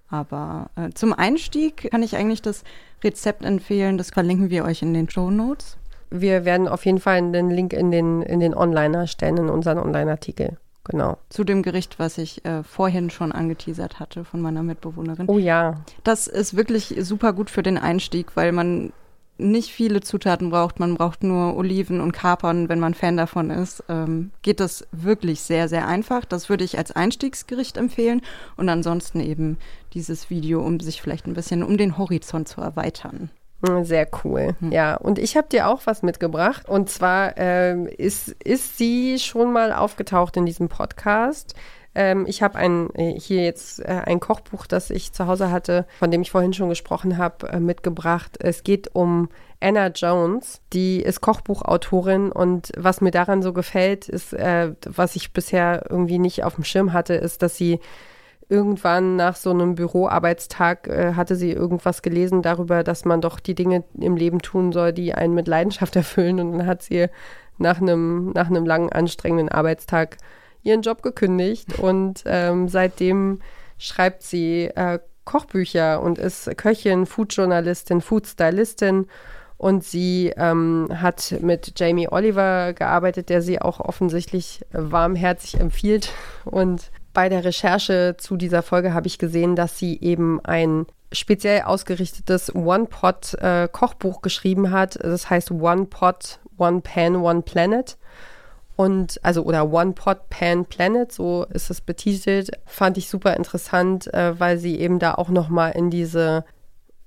aber 0.09 0.71
äh, 0.77 0.91
zum 0.91 1.13
Einstieg 1.13 1.91
kann 1.91 2.03
ich 2.03 2.17
eigentlich 2.17 2.43
das 2.43 2.65
Rezept 3.03 3.45
empfehlen. 3.45 3.99
Das 3.99 4.11
verlinken 4.11 4.51
wir 4.51 4.65
euch 4.65 4.83
in 4.83 4.95
den 4.95 5.09
Show 5.09 5.31
Notes. 5.31 5.79
Wir 6.11 6.45
werden 6.45 6.69
auf 6.69 6.85
jeden 6.85 7.01
Fall 7.01 7.31
den 7.33 7.51
Link 7.51 7.73
in 7.73 7.91
den, 7.91 8.23
in 8.23 8.41
den 8.41 8.55
Onliner 8.55 9.07
stellen, 9.07 9.37
in 9.37 9.49
unseren 9.49 9.79
Online-Artikel. 9.79 10.59
Genau. 10.85 11.19
Zu 11.29 11.45
dem 11.45 11.63
Gericht, 11.63 11.99
was 11.99 12.19
ich 12.19 12.45
äh, 12.45 12.63
vorhin 12.63 13.11
schon 13.11 13.33
angeteasert 13.33 14.01
hatte 14.01 14.25
von 14.25 14.41
meiner 14.41 14.63
Mitbewohnerin. 14.63 15.27
Oh 15.29 15.39
ja. 15.39 15.81
Das 16.05 16.27
ist 16.27 16.57
wirklich 16.57 16.95
super 17.01 17.33
gut 17.33 17.51
für 17.51 17.63
den 17.63 17.79
Einstieg, 17.79 18.35
weil 18.35 18.53
man 18.53 18.93
nicht 19.41 19.73
viele 19.73 20.01
Zutaten 20.01 20.51
braucht. 20.51 20.81
Man 20.81 20.95
braucht 20.95 21.23
nur 21.23 21.57
Oliven 21.57 22.01
und 22.01 22.13
Kapern, 22.13 22.69
wenn 22.69 22.79
man 22.79 22.95
Fan 22.95 23.17
davon 23.17 23.51
ist. 23.51 23.83
Ähm, 23.89 24.31
geht 24.43 24.61
das 24.61 24.87
wirklich 24.93 25.41
sehr, 25.41 25.69
sehr 25.69 25.87
einfach. 25.87 26.25
Das 26.25 26.49
würde 26.49 26.65
ich 26.65 26.79
als 26.79 26.93
Einstiegsgericht 26.93 27.77
empfehlen. 27.77 28.21
Und 28.57 28.69
ansonsten 28.69 29.21
eben 29.21 29.59
dieses 29.95 30.31
Video, 30.31 30.61
um 30.61 30.79
sich 30.81 31.03
vielleicht 31.03 31.27
ein 31.27 31.35
bisschen 31.35 31.63
um 31.63 31.77
den 31.77 31.99
Horizont 31.99 32.49
zu 32.49 32.61
erweitern. 32.61 33.31
Hm, 33.67 33.85
sehr 33.85 34.09
cool. 34.25 34.55
Hm. 34.61 34.73
Ja, 34.73 34.97
und 34.97 35.19
ich 35.19 35.37
habe 35.37 35.49
dir 35.49 35.69
auch 35.69 35.83
was 35.85 36.03
mitgebracht. 36.03 36.69
Und 36.69 36.89
zwar 36.89 37.37
ähm, 37.37 37.87
ist, 37.87 38.29
ist 38.43 38.79
sie 38.79 39.19
schon 39.19 39.53
mal 39.53 39.73
aufgetaucht 39.73 40.37
in 40.37 40.47
diesem 40.47 40.69
Podcast. 40.69 41.55
Ähm, 41.95 42.25
ich 42.29 42.43
habe 42.43 42.57
ein, 42.57 42.89
äh, 42.95 43.19
hier 43.19 43.43
jetzt 43.43 43.81
äh, 43.81 44.03
ein 44.05 44.21
Kochbuch, 44.21 44.67
das 44.67 44.91
ich 44.91 45.13
zu 45.13 45.27
Hause 45.27 45.51
hatte, 45.51 45.87
von 45.99 46.11
dem 46.11 46.23
ich 46.23 46.31
vorhin 46.31 46.53
schon 46.53 46.69
gesprochen 46.69 47.19
habe, 47.19 47.49
äh, 47.49 47.61
mitgebracht. 47.61 48.37
Es 48.39 48.63
geht 48.63 48.95
um 48.95 49.29
Anna 49.61 49.89
Jones, 49.89 50.61
die 50.73 51.01
ist 51.01 51.21
Kochbuchautorin 51.21 52.31
und 52.33 52.71
was 52.77 53.01
mir 53.01 53.11
daran 53.11 53.43
so 53.43 53.53
gefällt, 53.53 54.09
ist, 54.09 54.33
äh, 54.33 54.73
was 54.87 55.17
ich 55.17 55.33
bisher 55.33 55.85
irgendwie 55.91 56.19
nicht 56.19 56.45
auf 56.45 56.55
dem 56.55 56.65
Schirm 56.65 56.93
hatte, 56.93 57.15
ist, 57.15 57.43
dass 57.43 57.57
sie 57.57 57.81
irgendwann 58.51 59.17
nach 59.17 59.37
so 59.37 59.51
einem 59.51 59.77
Büroarbeitstag 59.77 60.89
äh, 60.89 61.15
hatte 61.15 61.37
sie 61.37 61.53
irgendwas 61.53 62.03
gelesen 62.03 62.43
darüber, 62.43 62.83
dass 62.83 63.05
man 63.05 63.21
doch 63.21 63.39
die 63.39 63.55
Dinge 63.55 63.85
im 63.99 64.17
Leben 64.17 64.41
tun 64.41 64.73
soll, 64.73 64.93
die 64.93 65.15
einen 65.15 65.35
mit 65.35 65.49
Leidenschaft 65.49 65.97
erfüllen. 65.97 66.41
Und 66.41 66.59
dann 66.59 66.67
hat 66.67 66.83
sie 66.83 67.07
nach 67.59 67.81
einem, 67.81 68.33
nach 68.33 68.49
einem 68.49 68.67
langen, 68.67 68.91
anstrengenden 68.91 69.49
Arbeitstag 69.49 70.17
ihren 70.63 70.83
Job 70.83 71.03
gekündigt 71.03 71.79
und 71.79 72.23
ähm, 72.27 72.69
seitdem 72.69 73.41
schreibt 73.79 74.23
sie 74.23 74.65
äh, 74.75 74.99
Kochbücher 75.25 76.03
und 76.03 76.19
ist 76.19 76.51
Köchin, 76.57 77.07
Foodjournalistin, 77.07 78.01
Foodstylistin 78.01 79.07
und 79.59 79.85
sie 79.85 80.33
ähm, 80.37 80.89
hat 80.91 81.37
mit 81.41 81.79
Jamie 81.79 82.09
Oliver 82.09 82.73
gearbeitet, 82.73 83.29
der 83.29 83.43
sie 83.43 83.61
auch 83.61 83.79
offensichtlich 83.79 84.65
warmherzig 84.73 85.61
empfiehlt. 85.61 86.13
Und 86.47 86.91
bei 87.13 87.29
der 87.29 87.45
Recherche 87.45 88.17
zu 88.19 88.37
dieser 88.37 88.63
Folge 88.63 88.95
habe 88.95 89.07
ich 89.07 89.19
gesehen, 89.19 89.57
dass 89.57 89.79
sie 89.79 90.01
eben 90.01 90.41
ein 90.45 90.87
speziell 91.13 91.63
ausgerichtetes 91.63 92.55
One-Pot-Kochbuch 92.55 94.17
äh, 94.19 94.23
geschrieben 94.23 94.71
hat. 94.71 94.97
Das 95.03 95.29
heißt 95.29 95.51
One 95.51 95.87
Pot, 95.87 96.39
One 96.57 96.81
Pan, 96.81 97.17
One 97.17 97.43
Planet. 97.43 97.97
Und 98.77 99.21
also 99.23 99.43
oder 99.43 99.71
One 99.71 99.93
Pot 99.93 100.31
Pan 100.31 100.65
Planet, 100.65 101.13
so 101.13 101.45
ist 101.51 101.69
es 101.69 101.83
betitelt, 101.83 102.51
fand 102.65 102.97
ich 102.97 103.11
super 103.11 103.37
interessant, 103.37 104.13
äh, 104.15 104.39
weil 104.39 104.57
sie 104.57 104.81
eben 104.81 104.99
da 104.99 105.15
auch 105.15 105.29
nochmal 105.29 105.73
in 105.73 105.91
diese 105.91 106.45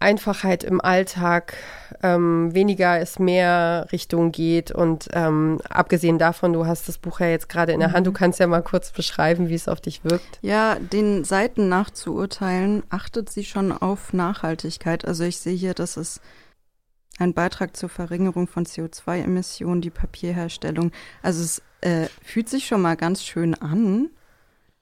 Einfachheit 0.03 0.63
im 0.63 0.81
Alltag, 0.81 1.55
ähm, 2.03 2.53
weniger 2.53 2.99
ist 2.99 3.19
mehr 3.19 3.87
Richtung 3.91 4.31
geht. 4.31 4.71
Und 4.71 5.09
ähm, 5.13 5.59
abgesehen 5.69 6.19
davon, 6.19 6.53
du 6.53 6.67
hast 6.67 6.87
das 6.87 6.99
Buch 6.99 7.19
ja 7.19 7.27
jetzt 7.27 7.49
gerade 7.49 7.71
in 7.71 7.79
der 7.79 7.93
Hand, 7.93 8.05
du 8.05 8.11
mhm. 8.11 8.15
kannst 8.15 8.39
ja 8.39 8.45
mal 8.45 8.61
kurz 8.61 8.91
beschreiben, 8.91 9.49
wie 9.49 9.55
es 9.55 9.67
auf 9.67 9.81
dich 9.81 10.03
wirkt. 10.03 10.39
Ja, 10.41 10.75
den 10.75 11.23
Seiten 11.23 11.69
nachzuurteilen, 11.69 12.83
achtet 12.89 13.29
sie 13.29 13.45
schon 13.45 13.71
auf 13.71 14.13
Nachhaltigkeit. 14.13 15.05
Also 15.05 15.23
ich 15.23 15.37
sehe 15.37 15.55
hier, 15.55 15.73
dass 15.73 15.97
es 15.97 16.21
ein 17.19 17.33
Beitrag 17.33 17.75
zur 17.77 17.89
Verringerung 17.89 18.47
von 18.47 18.65
CO2-Emissionen, 18.65 19.81
die 19.81 19.89
Papierherstellung. 19.89 20.91
Also 21.21 21.43
es 21.43 21.61
äh, 21.81 22.07
fühlt 22.21 22.49
sich 22.49 22.67
schon 22.67 22.81
mal 22.81 22.95
ganz 22.95 23.23
schön 23.23 23.55
an. 23.55 24.09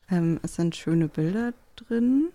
Ähm, 0.09 0.39
es 0.43 0.55
sind 0.55 0.75
schöne 0.75 1.07
Bilder 1.07 1.53
drin. 1.75 2.29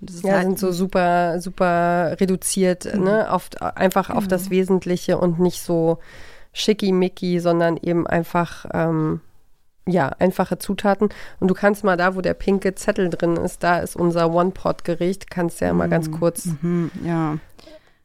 Ja, 0.00 0.34
halt 0.34 0.44
sind 0.44 0.58
so 0.58 0.72
super, 0.72 1.40
super 1.40 2.16
reduziert, 2.20 2.92
mhm. 2.94 3.04
ne? 3.04 3.32
Auf, 3.32 3.50
einfach 3.60 4.08
genau. 4.08 4.18
auf 4.18 4.28
das 4.28 4.50
Wesentliche 4.50 5.18
und 5.18 5.38
nicht 5.40 5.62
so 5.62 5.98
schickimicki, 6.52 7.40
sondern 7.40 7.76
eben 7.76 8.06
einfach, 8.06 8.66
ähm, 8.72 9.20
ja, 9.86 10.08
einfache 10.18 10.58
Zutaten. 10.58 11.08
Und 11.40 11.48
du 11.48 11.54
kannst 11.54 11.82
mal 11.82 11.96
da, 11.96 12.14
wo 12.14 12.20
der 12.20 12.34
pinke 12.34 12.74
Zettel 12.74 13.08
drin 13.08 13.36
ist, 13.36 13.62
da 13.62 13.78
ist 13.78 13.96
unser 13.96 14.32
One-Pot-Gericht, 14.32 15.30
kannst 15.30 15.60
ja 15.60 15.72
mhm. 15.72 15.78
mal 15.78 15.88
ganz 15.88 16.10
kurz 16.10 16.46
mhm. 16.62 16.90
ja. 17.04 17.38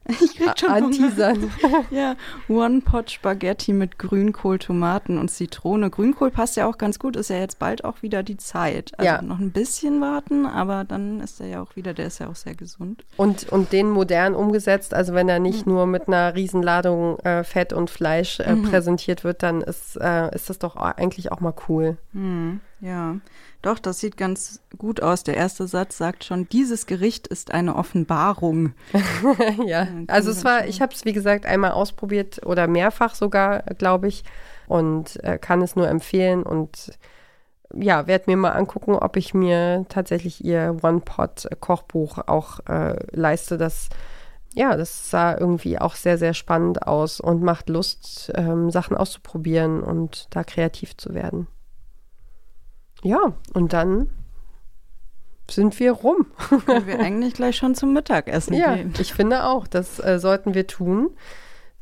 Ich 0.20 0.36
krieg 0.36 0.58
schon 0.58 0.70
Anteasern. 0.70 1.50
ja, 1.90 2.16
One 2.48 2.80
Pot 2.82 3.10
Spaghetti 3.10 3.72
mit 3.72 3.98
Grünkohl, 3.98 4.58
Tomaten 4.58 5.18
und 5.18 5.30
Zitrone. 5.30 5.90
Grünkohl 5.90 6.30
passt 6.30 6.56
ja 6.56 6.66
auch 6.66 6.78
ganz 6.78 6.98
gut, 6.98 7.16
ist 7.16 7.30
ja 7.30 7.36
jetzt 7.36 7.58
bald 7.58 7.84
auch 7.84 8.02
wieder 8.02 8.22
die 8.22 8.36
Zeit. 8.36 8.92
Also 8.98 9.06
ja. 9.06 9.22
noch 9.22 9.38
ein 9.38 9.50
bisschen 9.50 10.00
warten, 10.00 10.46
aber 10.46 10.84
dann 10.84 11.20
ist 11.20 11.40
er 11.40 11.46
ja 11.46 11.62
auch 11.62 11.76
wieder, 11.76 11.94
der 11.94 12.06
ist 12.06 12.20
ja 12.20 12.28
auch 12.28 12.36
sehr 12.36 12.54
gesund. 12.54 13.04
Und, 13.16 13.50
und 13.50 13.72
den 13.72 13.90
modern 13.90 14.34
umgesetzt, 14.34 14.94
also 14.94 15.14
wenn 15.14 15.28
er 15.28 15.38
nicht 15.38 15.66
mhm. 15.66 15.72
nur 15.72 15.86
mit 15.86 16.08
einer 16.08 16.34
Riesenladung 16.34 17.18
äh, 17.20 17.44
Fett 17.44 17.72
und 17.72 17.90
Fleisch 17.90 18.40
äh, 18.40 18.54
mhm. 18.54 18.64
präsentiert 18.64 19.24
wird, 19.24 19.42
dann 19.42 19.62
ist, 19.62 19.96
äh, 19.96 20.34
ist 20.34 20.50
das 20.50 20.58
doch 20.58 20.76
eigentlich 20.76 21.32
auch 21.32 21.40
mal 21.40 21.54
cool. 21.68 21.96
Mhm. 22.12 22.60
Ja, 22.84 23.16
doch, 23.62 23.78
das 23.78 24.00
sieht 24.00 24.18
ganz 24.18 24.60
gut 24.76 25.02
aus. 25.02 25.24
Der 25.24 25.38
erste 25.38 25.66
Satz 25.66 25.96
sagt 25.96 26.22
schon, 26.22 26.46
dieses 26.50 26.84
Gericht 26.84 27.26
ist 27.26 27.54
eine 27.54 27.76
Offenbarung. 27.76 28.74
ja, 29.64 29.88
also 30.06 30.30
es 30.30 30.44
war, 30.44 30.66
ich 30.66 30.82
habe 30.82 30.92
es 30.92 31.06
wie 31.06 31.14
gesagt 31.14 31.46
einmal 31.46 31.70
ausprobiert 31.70 32.44
oder 32.44 32.66
mehrfach 32.66 33.14
sogar, 33.14 33.62
glaube 33.78 34.08
ich, 34.08 34.22
und 34.66 35.22
äh, 35.24 35.38
kann 35.38 35.62
es 35.62 35.76
nur 35.76 35.88
empfehlen 35.88 36.42
und 36.42 36.98
ja, 37.74 38.06
werde 38.06 38.24
mir 38.26 38.36
mal 38.36 38.50
angucken, 38.52 38.96
ob 38.96 39.16
ich 39.16 39.32
mir 39.32 39.86
tatsächlich 39.88 40.44
ihr 40.44 40.76
One-Pot-Kochbuch 40.82 42.18
auch 42.26 42.60
äh, 42.68 42.96
leiste. 43.12 43.56
Das, 43.56 43.88
ja, 44.52 44.76
das 44.76 45.08
sah 45.08 45.38
irgendwie 45.38 45.78
auch 45.78 45.94
sehr, 45.94 46.18
sehr 46.18 46.34
spannend 46.34 46.86
aus 46.86 47.18
und 47.18 47.42
macht 47.42 47.70
Lust, 47.70 48.30
ähm, 48.34 48.70
Sachen 48.70 48.94
auszuprobieren 48.94 49.82
und 49.82 50.26
da 50.36 50.44
kreativ 50.44 50.98
zu 50.98 51.14
werden. 51.14 51.46
Ja, 53.04 53.34
und 53.52 53.72
dann 53.72 54.08
sind 55.48 55.78
wir 55.78 55.92
rum. 55.92 56.26
Können 56.66 56.86
wir 56.86 56.98
eigentlich 57.00 57.34
gleich 57.34 57.56
schon 57.56 57.74
zum 57.74 57.92
Mittagessen 57.92 58.54
ja, 58.54 58.74
gehen. 58.74 58.94
Ich 58.98 59.12
finde 59.12 59.44
auch, 59.44 59.66
das 59.66 60.00
äh, 60.00 60.18
sollten 60.18 60.54
wir 60.54 60.66
tun. 60.66 61.10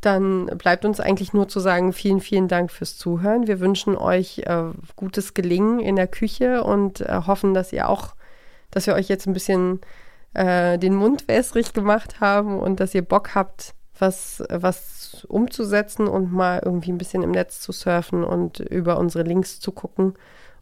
Dann 0.01 0.47
bleibt 0.59 0.85
uns 0.85 0.99
eigentlich 0.99 1.33
nur 1.33 1.47
zu 1.47 1.61
sagen, 1.61 1.93
vielen, 1.93 2.21
vielen 2.21 2.49
Dank 2.49 2.73
fürs 2.73 2.99
Zuhören. 2.99 3.47
Wir 3.47 3.61
wünschen 3.61 3.97
euch 3.97 4.41
äh, 4.41 4.65
gutes 4.97 5.33
Gelingen 5.33 5.79
in 5.79 5.95
der 5.95 6.09
Küche 6.09 6.65
und 6.65 7.03
äh, 7.03 7.21
hoffen, 7.25 7.55
dass 7.55 7.73
ihr 7.73 7.89
auch, 7.89 8.17
dass 8.73 8.89
wir 8.89 8.95
euch 8.95 9.09
jetzt 9.09 9.27
ein 9.27 9.33
bisschen 9.33 9.81
äh, 10.35 10.77
den 10.77 10.97
Mund 10.97 11.29
wässrig 11.29 11.73
gemacht 11.73 12.21
haben 12.21 12.59
und 12.59 12.81
dass 12.81 12.97
ihr 12.97 13.03
Bock 13.03 13.37
habt, 13.37 13.75
was, 13.97 14.43
was 14.51 15.25
umzusetzen 15.29 16.09
und 16.09 16.33
mal 16.33 16.61
irgendwie 16.65 16.91
ein 16.91 16.99
bisschen 16.99 17.23
im 17.23 17.31
Netz 17.31 17.61
zu 17.61 17.71
surfen 17.71 18.25
und 18.25 18.59
über 18.59 18.99
unsere 18.99 19.23
Links 19.23 19.61
zu 19.61 19.71
gucken. 19.71 20.15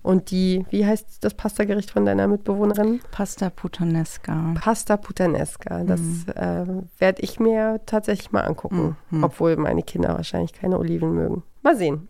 Und 0.02 0.30
die, 0.30 0.64
wie 0.70 0.86
heißt 0.86 1.22
das 1.22 1.34
Pasta-Gericht 1.34 1.90
von 1.90 2.06
deiner 2.06 2.26
Mitbewohnerin? 2.26 3.00
Pasta 3.10 3.50
Puttanesca. 3.50 4.54
Pasta 4.60 4.96
Puttanesca. 4.96 5.84
Das 5.84 6.00
mhm. 6.00 6.24
äh, 6.34 7.00
werde 7.00 7.22
ich 7.22 7.38
mir 7.38 7.80
tatsächlich 7.84 8.32
mal 8.32 8.42
angucken, 8.42 8.96
mhm. 9.10 9.24
obwohl 9.24 9.56
meine 9.56 9.82
Kinder 9.82 10.14
wahrscheinlich 10.14 10.52
keine 10.52 10.78
Oliven 10.78 11.12
mögen. 11.14 11.42
Mal 11.62 11.76
sehen. 11.76 12.08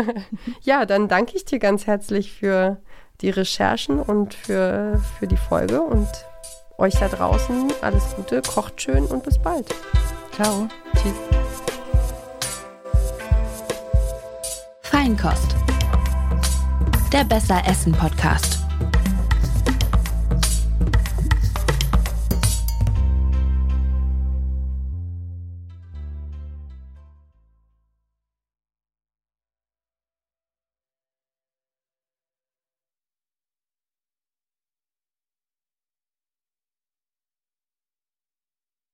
ja, 0.60 0.84
dann 0.84 1.08
danke 1.08 1.36
ich 1.36 1.46
dir 1.46 1.58
ganz 1.58 1.86
herzlich 1.86 2.32
für 2.32 2.78
die 3.22 3.30
Recherchen 3.30 3.98
und 4.00 4.34
für, 4.34 5.00
für 5.18 5.26
die 5.26 5.36
Folge 5.36 5.80
und 5.80 6.08
euch 6.76 6.94
da 6.94 7.08
draußen 7.08 7.72
alles 7.82 8.14
Gute, 8.16 8.42
kocht 8.42 8.80
schön 8.80 9.04
und 9.06 9.22
bis 9.22 9.38
bald. 9.38 9.66
Ciao. 10.32 10.68
Tschüss. 10.94 11.14
Feinkost 14.82 15.59
der 17.12 17.24
Besser 17.24 17.62
Essen 17.66 17.92
Podcast. 17.92 18.59